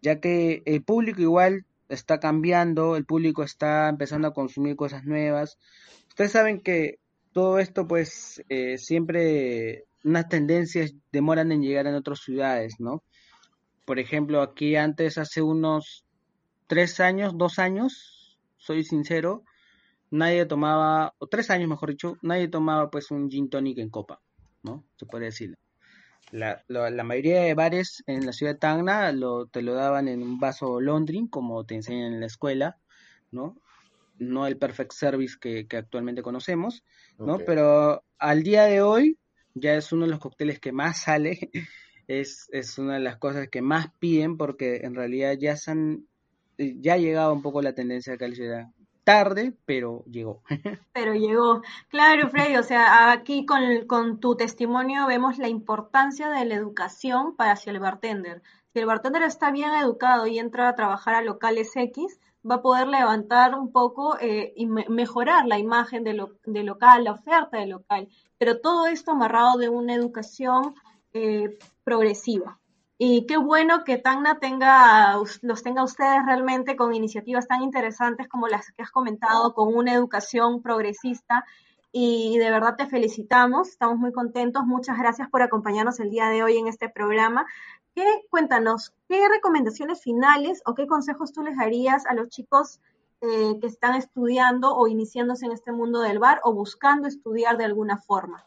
Ya 0.00 0.20
que 0.20 0.62
el 0.64 0.82
público 0.84 1.20
igual 1.20 1.64
está 1.88 2.20
cambiando, 2.20 2.96
el 2.96 3.04
público 3.04 3.42
está 3.42 3.88
empezando 3.88 4.28
a 4.28 4.34
consumir 4.34 4.76
cosas 4.76 5.04
nuevas. 5.04 5.58
Ustedes 6.08 6.32
saben 6.32 6.60
que 6.60 6.98
todo 7.32 7.58
esto 7.58 7.86
pues 7.86 8.42
eh, 8.48 8.78
siempre 8.78 9.84
unas 10.04 10.28
tendencias 10.28 10.94
demoran 11.12 11.52
en 11.52 11.62
llegar 11.62 11.86
en 11.86 11.94
otras 11.94 12.20
ciudades, 12.20 12.74
¿no? 12.78 13.02
Por 13.84 13.98
ejemplo, 13.98 14.42
aquí 14.42 14.76
antes, 14.76 15.18
hace 15.18 15.42
unos 15.42 16.04
tres 16.66 17.00
años, 17.00 17.36
dos 17.36 17.58
años, 17.58 18.38
soy 18.56 18.84
sincero, 18.84 19.44
nadie 20.10 20.46
tomaba, 20.46 21.14
o 21.18 21.26
tres 21.26 21.50
años 21.50 21.68
mejor 21.68 21.90
dicho, 21.90 22.18
nadie 22.22 22.48
tomaba 22.48 22.90
pues 22.90 23.10
un 23.10 23.30
gin 23.30 23.50
tonic 23.50 23.78
en 23.78 23.90
copa, 23.90 24.20
¿no? 24.62 24.84
Se 24.96 25.06
puede 25.06 25.26
decir. 25.26 25.56
La, 26.30 26.64
la, 26.68 27.04
mayoría 27.04 27.42
de 27.42 27.54
bares 27.54 28.02
en 28.06 28.24
la 28.24 28.32
ciudad 28.32 28.54
de 28.54 28.58
Tacna 28.58 29.12
lo, 29.12 29.46
te 29.46 29.60
lo 29.60 29.74
daban 29.74 30.08
en 30.08 30.22
un 30.22 30.38
vaso 30.38 30.80
Londrin, 30.80 31.26
como 31.28 31.64
te 31.64 31.74
enseñan 31.74 32.14
en 32.14 32.20
la 32.20 32.26
escuela, 32.26 32.78
¿no? 33.30 33.56
No 34.18 34.46
el 34.46 34.56
perfect 34.56 34.92
service 34.92 35.36
que, 35.38 35.66
que 35.66 35.76
actualmente 35.76 36.22
conocemos, 36.22 36.84
¿no? 37.18 37.38
Pero 37.38 38.02
al 38.18 38.42
día 38.42 38.64
de 38.64 38.80
hoy 38.80 39.18
ya 39.54 39.74
es 39.74 39.92
uno 39.92 40.06
de 40.06 40.12
los 40.12 40.20
cócteles 40.20 40.58
que 40.58 40.72
más 40.72 41.02
sale 41.02 41.50
es, 42.20 42.48
es 42.52 42.78
una 42.78 42.94
de 42.94 43.00
las 43.00 43.16
cosas 43.16 43.48
que 43.48 43.62
más 43.62 43.90
piden 43.98 44.36
porque 44.36 44.80
en 44.84 44.94
realidad 44.94 45.34
ya, 45.38 45.56
han, 45.66 46.06
eh, 46.58 46.76
ya 46.78 46.94
ha 46.94 46.98
llegado 46.98 47.32
un 47.32 47.42
poco 47.42 47.62
la 47.62 47.74
tendencia 47.74 48.16
la 48.18 48.34
ciudad. 48.34 48.66
tarde, 49.04 49.54
pero 49.64 50.04
llegó. 50.04 50.42
Pero 50.92 51.14
llegó. 51.14 51.62
Claro, 51.88 52.28
Freddy, 52.28 52.56
o 52.56 52.62
sea, 52.62 53.10
aquí 53.10 53.46
con, 53.46 53.86
con 53.86 54.20
tu 54.20 54.36
testimonio 54.36 55.06
vemos 55.06 55.38
la 55.38 55.48
importancia 55.48 56.28
de 56.28 56.44
la 56.44 56.54
educación 56.54 57.34
para 57.34 57.58
el 57.66 57.80
bartender. 57.80 58.42
Si 58.72 58.78
el 58.78 58.86
bartender 58.86 59.22
está 59.22 59.50
bien 59.50 59.72
educado 59.74 60.26
y 60.26 60.38
entra 60.38 60.68
a 60.68 60.74
trabajar 60.74 61.14
a 61.14 61.22
locales 61.22 61.74
X, 61.74 62.20
va 62.48 62.56
a 62.56 62.62
poder 62.62 62.88
levantar 62.88 63.54
un 63.54 63.72
poco 63.72 64.18
eh, 64.20 64.52
y 64.56 64.66
mejorar 64.66 65.46
la 65.46 65.58
imagen 65.58 66.04
de, 66.04 66.14
lo, 66.14 66.36
de 66.44 66.62
local, 66.62 67.04
la 67.04 67.12
oferta 67.12 67.58
de 67.58 67.66
local. 67.66 68.08
Pero 68.38 68.60
todo 68.60 68.86
esto 68.86 69.12
amarrado 69.12 69.58
de 69.58 69.68
una 69.68 69.94
educación 69.94 70.74
eh, 71.12 71.58
progresiva. 71.84 72.58
Y 73.04 73.26
qué 73.26 73.36
bueno 73.36 73.82
que 73.82 73.98
Tacna 73.98 74.38
tenga, 74.38 75.16
los 75.42 75.62
tenga 75.64 75.82
ustedes 75.82 76.24
realmente 76.24 76.76
con 76.76 76.94
iniciativas 76.94 77.48
tan 77.48 77.62
interesantes 77.62 78.28
como 78.28 78.46
las 78.46 78.70
que 78.70 78.82
has 78.82 78.92
comentado, 78.92 79.54
con 79.54 79.74
una 79.74 79.92
educación 79.92 80.62
progresista. 80.62 81.44
Y 81.90 82.38
de 82.38 82.50
verdad 82.50 82.76
te 82.76 82.86
felicitamos, 82.86 83.70
estamos 83.70 83.98
muy 83.98 84.12
contentos. 84.12 84.64
Muchas 84.64 84.98
gracias 84.98 85.28
por 85.28 85.42
acompañarnos 85.42 85.98
el 85.98 86.10
día 86.10 86.28
de 86.28 86.44
hoy 86.44 86.58
en 86.58 86.68
este 86.68 86.88
programa. 86.88 87.44
¿Qué, 87.94 88.06
cuéntanos, 88.30 88.94
¿qué 89.08 89.28
recomendaciones 89.28 90.00
finales 90.00 90.62
o 90.64 90.74
qué 90.74 90.86
consejos 90.86 91.32
tú 91.32 91.42
les 91.42 91.56
darías 91.56 92.06
a 92.06 92.14
los 92.14 92.28
chicos 92.28 92.80
eh, 93.20 93.58
que 93.60 93.66
están 93.66 93.96
estudiando 93.96 94.76
o 94.76 94.86
iniciándose 94.86 95.44
en 95.44 95.52
este 95.52 95.72
mundo 95.72 96.00
del 96.00 96.20
bar 96.20 96.40
o 96.44 96.54
buscando 96.54 97.08
estudiar 97.08 97.58
de 97.58 97.64
alguna 97.64 97.98
forma? 97.98 98.46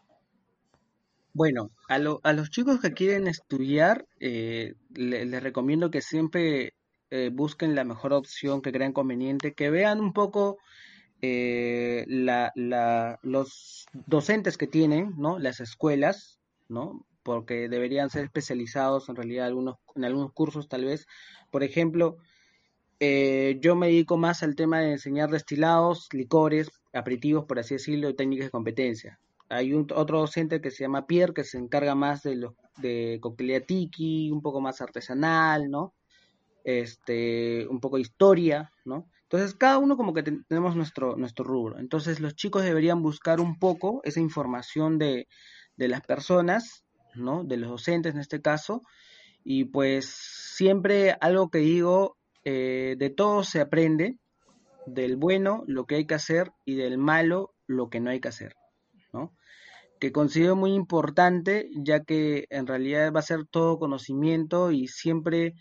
Bueno, 1.35 1.71
a, 1.89 1.95
a 1.95 2.33
los 2.33 2.49
chicos 2.49 2.79
que 2.79 2.93
quieren 2.93 3.27
estudiar, 3.27 4.07
eh, 4.21 4.75
les 4.93 5.43
recomiendo 5.43 5.91
que 5.91 6.01
siempre 6.01 6.75
eh, 7.09 7.29
busquen 7.33 7.75
la 7.75 7.83
mejor 7.83 8.13
opción 8.13 8.61
que 8.61 8.71
crean 8.71 8.93
conveniente, 8.93 9.53
que 9.53 9.69
vean 9.69 9.99
un 9.99 10.13
poco 10.13 10.59
eh, 11.21 12.05
la, 12.07 12.53
la, 12.55 13.19
los 13.21 13.85
docentes 14.07 14.57
que 14.57 14.67
tienen, 14.67 15.11
¿no? 15.17 15.37
Las 15.37 15.59
escuelas, 15.59 16.39
¿no? 16.69 17.05
Porque 17.21 17.67
deberían 17.67 18.09
ser 18.09 18.23
especializados 18.23 19.09
en 19.09 19.17
realidad 19.17 19.47
algunos, 19.47 19.75
en 19.95 20.05
algunos 20.05 20.31
cursos 20.31 20.69
tal 20.69 20.85
vez. 20.85 21.05
Por 21.51 21.63
ejemplo, 21.63 22.15
yo 23.01 23.75
me 23.75 23.87
dedico 23.87 24.15
más 24.15 24.41
al 24.41 24.55
tema 24.55 24.79
de 24.79 24.93
enseñar 24.93 25.29
destilados, 25.31 26.07
licores, 26.13 26.69
aperitivos, 26.93 27.43
por 27.45 27.59
así 27.59 27.75
decirlo, 27.75 28.15
técnicas 28.15 28.47
de 28.47 28.51
competencia 28.51 29.19
hay 29.49 29.73
un, 29.73 29.87
otro 29.93 30.19
docente 30.19 30.61
que 30.61 30.71
se 30.71 30.83
llama 30.83 31.05
Pierre, 31.07 31.33
que 31.33 31.43
se 31.43 31.57
encarga 31.57 31.95
más 31.95 32.23
de, 32.23 32.35
los 32.35 32.53
de 32.77 33.19
coctelería 33.21 33.65
tiki, 33.65 34.31
un 34.31 34.41
poco 34.41 34.61
más 34.61 34.81
artesanal, 34.81 35.69
¿no? 35.69 35.93
Este, 36.63 37.67
un 37.67 37.79
poco 37.79 37.97
de 37.97 38.01
historia, 38.01 38.71
¿no? 38.85 39.07
Entonces, 39.23 39.55
cada 39.55 39.77
uno 39.77 39.97
como 39.97 40.13
que 40.13 40.23
tenemos 40.23 40.75
nuestro, 40.75 41.15
nuestro 41.15 41.45
rubro. 41.45 41.79
Entonces, 41.79 42.19
los 42.19 42.35
chicos 42.35 42.63
deberían 42.63 43.01
buscar 43.01 43.39
un 43.39 43.59
poco 43.59 44.01
esa 44.03 44.19
información 44.19 44.97
de, 44.97 45.27
de 45.77 45.87
las 45.87 46.01
personas, 46.01 46.83
¿no? 47.13 47.43
De 47.43 47.57
los 47.57 47.69
docentes 47.69 48.13
en 48.13 48.21
este 48.21 48.41
caso. 48.41 48.81
Y 49.43 49.65
pues 49.65 50.05
siempre 50.05 51.15
algo 51.21 51.49
que 51.49 51.59
digo, 51.59 52.17
eh, 52.45 52.95
de 52.97 53.09
todo 53.11 53.43
se 53.43 53.61
aprende, 53.61 54.17
del 54.87 55.17
bueno 55.17 55.63
lo 55.67 55.85
que 55.85 55.95
hay 55.95 56.05
que 56.05 56.15
hacer 56.15 56.51
y 56.63 56.75
del 56.75 56.97
malo 56.97 57.53
lo 57.67 57.89
que 57.89 57.99
no 57.99 58.11
hay 58.11 58.19
que 58.19 58.27
hacer 58.27 58.55
que 59.99 60.11
considero 60.11 60.55
muy 60.55 60.73
importante, 60.73 61.69
ya 61.75 62.03
que 62.03 62.45
en 62.49 62.67
realidad 62.67 63.13
va 63.13 63.19
a 63.19 63.23
ser 63.23 63.45
todo 63.45 63.79
conocimiento 63.79 64.71
y 64.71 64.87
siempre 64.87 65.53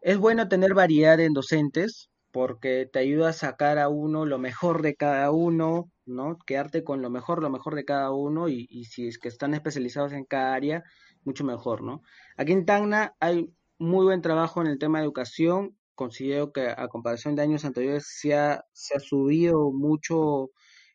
es 0.00 0.18
bueno 0.18 0.48
tener 0.48 0.74
variedad 0.74 1.20
en 1.20 1.32
docentes 1.32 2.10
porque 2.32 2.88
te 2.90 3.00
ayuda 3.00 3.30
a 3.30 3.32
sacar 3.32 3.78
a 3.78 3.88
uno 3.88 4.24
lo 4.24 4.38
mejor 4.38 4.82
de 4.82 4.94
cada 4.94 5.30
uno, 5.30 5.90
¿no? 6.06 6.38
Quedarte 6.46 6.84
con 6.84 7.02
lo 7.02 7.10
mejor, 7.10 7.42
lo 7.42 7.50
mejor 7.50 7.74
de 7.74 7.84
cada 7.84 8.12
uno 8.12 8.48
y, 8.48 8.66
y 8.70 8.84
si 8.84 9.08
es 9.08 9.18
que 9.18 9.28
están 9.28 9.54
especializados 9.54 10.12
en 10.12 10.24
cada 10.24 10.54
área, 10.54 10.84
mucho 11.24 11.44
mejor, 11.44 11.82
¿no? 11.82 12.02
Aquí 12.36 12.52
en 12.52 12.64
Tacna 12.66 13.14
hay 13.20 13.52
muy 13.78 14.04
buen 14.04 14.22
trabajo 14.22 14.60
en 14.60 14.68
el 14.68 14.78
tema 14.78 14.98
de 14.98 15.04
educación. 15.04 15.76
Considero 15.94 16.52
que 16.52 16.68
a 16.68 16.88
comparación 16.88 17.34
de 17.34 17.42
años 17.42 17.64
anteriores 17.64 18.06
se 18.06 18.34
ha, 18.34 18.64
se 18.72 18.96
ha 18.96 19.00
subido 19.00 19.70
mucho 19.72 20.50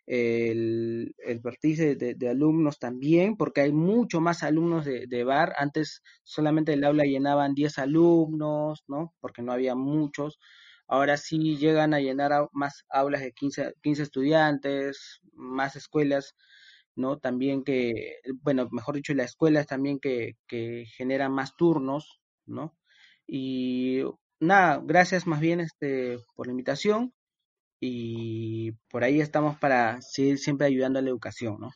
el, 0.08 1.16
el 1.18 1.42
de, 1.98 2.30
alumnos 2.30 2.80
también, 2.80 3.38
porque 3.38 3.62
hay 3.62 3.72
mucho 3.72 4.22
más 4.22 4.44
alumnos 4.44 4.86
de, 4.86 5.08
de, 5.08 5.24
bar. 5.24 5.54
Antes 5.58 6.04
solamente 6.24 6.74
el 6.74 6.84
aula 6.84 7.06
llenaban 7.06 7.56
10 7.56 7.80
alumnos, 7.80 8.84
¿no? 8.88 9.14
Porque 9.20 9.42
no 9.42 9.52
había 9.52 9.76
muchos. 9.76 10.40
Ahora 10.88 11.18
sí 11.18 11.58
llegan 11.58 11.94
a 11.94 12.00
llenar 12.00 12.50
más 12.54 12.86
aulas 12.90 13.22
de 13.22 13.34
15, 13.34 13.74
15 13.82 14.04
estudiantes, 14.04 15.22
más 15.34 15.76
escuelas, 15.76 16.36
¿no? 16.96 17.18
También 17.18 17.64
que, 17.64 18.20
bueno, 18.44 18.70
mejor 18.72 18.96
dicho, 18.96 19.14
las 19.16 19.32
escuelas 19.32 19.68
también 19.68 20.00
que, 20.00 20.38
que 20.48 20.86
generan 20.96 21.32
más 21.34 21.56
turnos, 21.56 22.22
¿no? 22.46 22.78
Y 23.28 24.04
nada, 24.40 24.82
gracias 24.84 25.26
más 25.28 25.40
bien 25.40 25.60
este, 25.62 26.20
por 26.36 26.48
la 26.48 26.52
invitación 26.52 27.14
y 27.80 28.72
por 28.90 29.04
ahí 29.04 29.22
estamos 29.22 29.58
para 29.58 30.02
seguir 30.02 30.38
siempre 30.40 30.68
ayudando 30.68 31.00
a 31.00 31.02
la 31.02 31.10
educación, 31.10 31.58
¿no? 31.60 31.72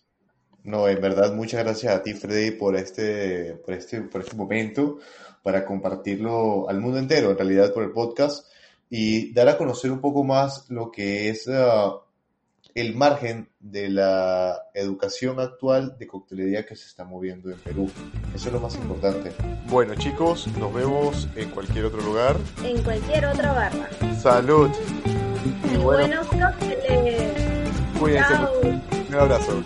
No, 0.64 0.88
en 0.88 1.02
verdad, 1.02 1.34
muchas 1.34 1.64
gracias 1.64 1.94
a 1.94 2.04
ti, 2.04 2.14
Freddy, 2.14 2.52
por 2.52 2.76
este, 2.76 3.54
por 3.66 3.74
este, 3.74 4.02
por 4.02 4.22
este 4.22 4.36
momento, 4.36 5.00
para 5.42 5.66
compartirlo 5.66 6.70
al 6.70 6.82
mundo 6.82 7.00
entero, 7.00 7.32
en 7.32 7.38
realidad, 7.38 7.74
por 7.74 7.84
el 7.84 7.92
podcast, 7.92 8.46
y 8.90 9.34
dar 9.34 9.48
a 9.50 9.58
conocer 9.58 9.92
un 9.92 10.02
poco 10.02 10.24
más 10.24 10.70
lo 10.70 10.92
que 10.92 11.30
es 11.30 11.48
ah, 11.48 12.02
el 12.76 12.96
margen 12.96 13.50
de 13.60 13.90
la 13.90 14.64
educación 14.74 15.40
actual 15.40 15.98
de 15.98 16.08
coctelería 16.08 16.66
que 16.66 16.76
se 16.76 16.88
está 16.88 17.04
moviendo 17.04 17.50
en 17.50 17.58
Perú. 17.60 17.90
Eso 18.34 18.48
es 18.48 18.54
lo 18.54 18.60
más 18.60 18.76
importante. 18.76 19.32
Bueno, 19.68 19.96
chicos, 19.96 20.48
nos 20.58 20.74
vemos 20.74 21.28
en 21.36 21.50
cualquier 21.52 21.86
otro 21.86 22.02
lugar. 22.02 22.38
En 22.64 22.82
cualquier 22.84 23.26
otra 23.26 23.54
barra. 23.54 23.90
Salud. 24.20 24.70
Y 25.46 25.78
buenos 25.78 26.28
cócteles. 26.28 27.70
Cuídense. 28.00 28.34
Un 29.10 29.16
abrazo. 29.16 29.64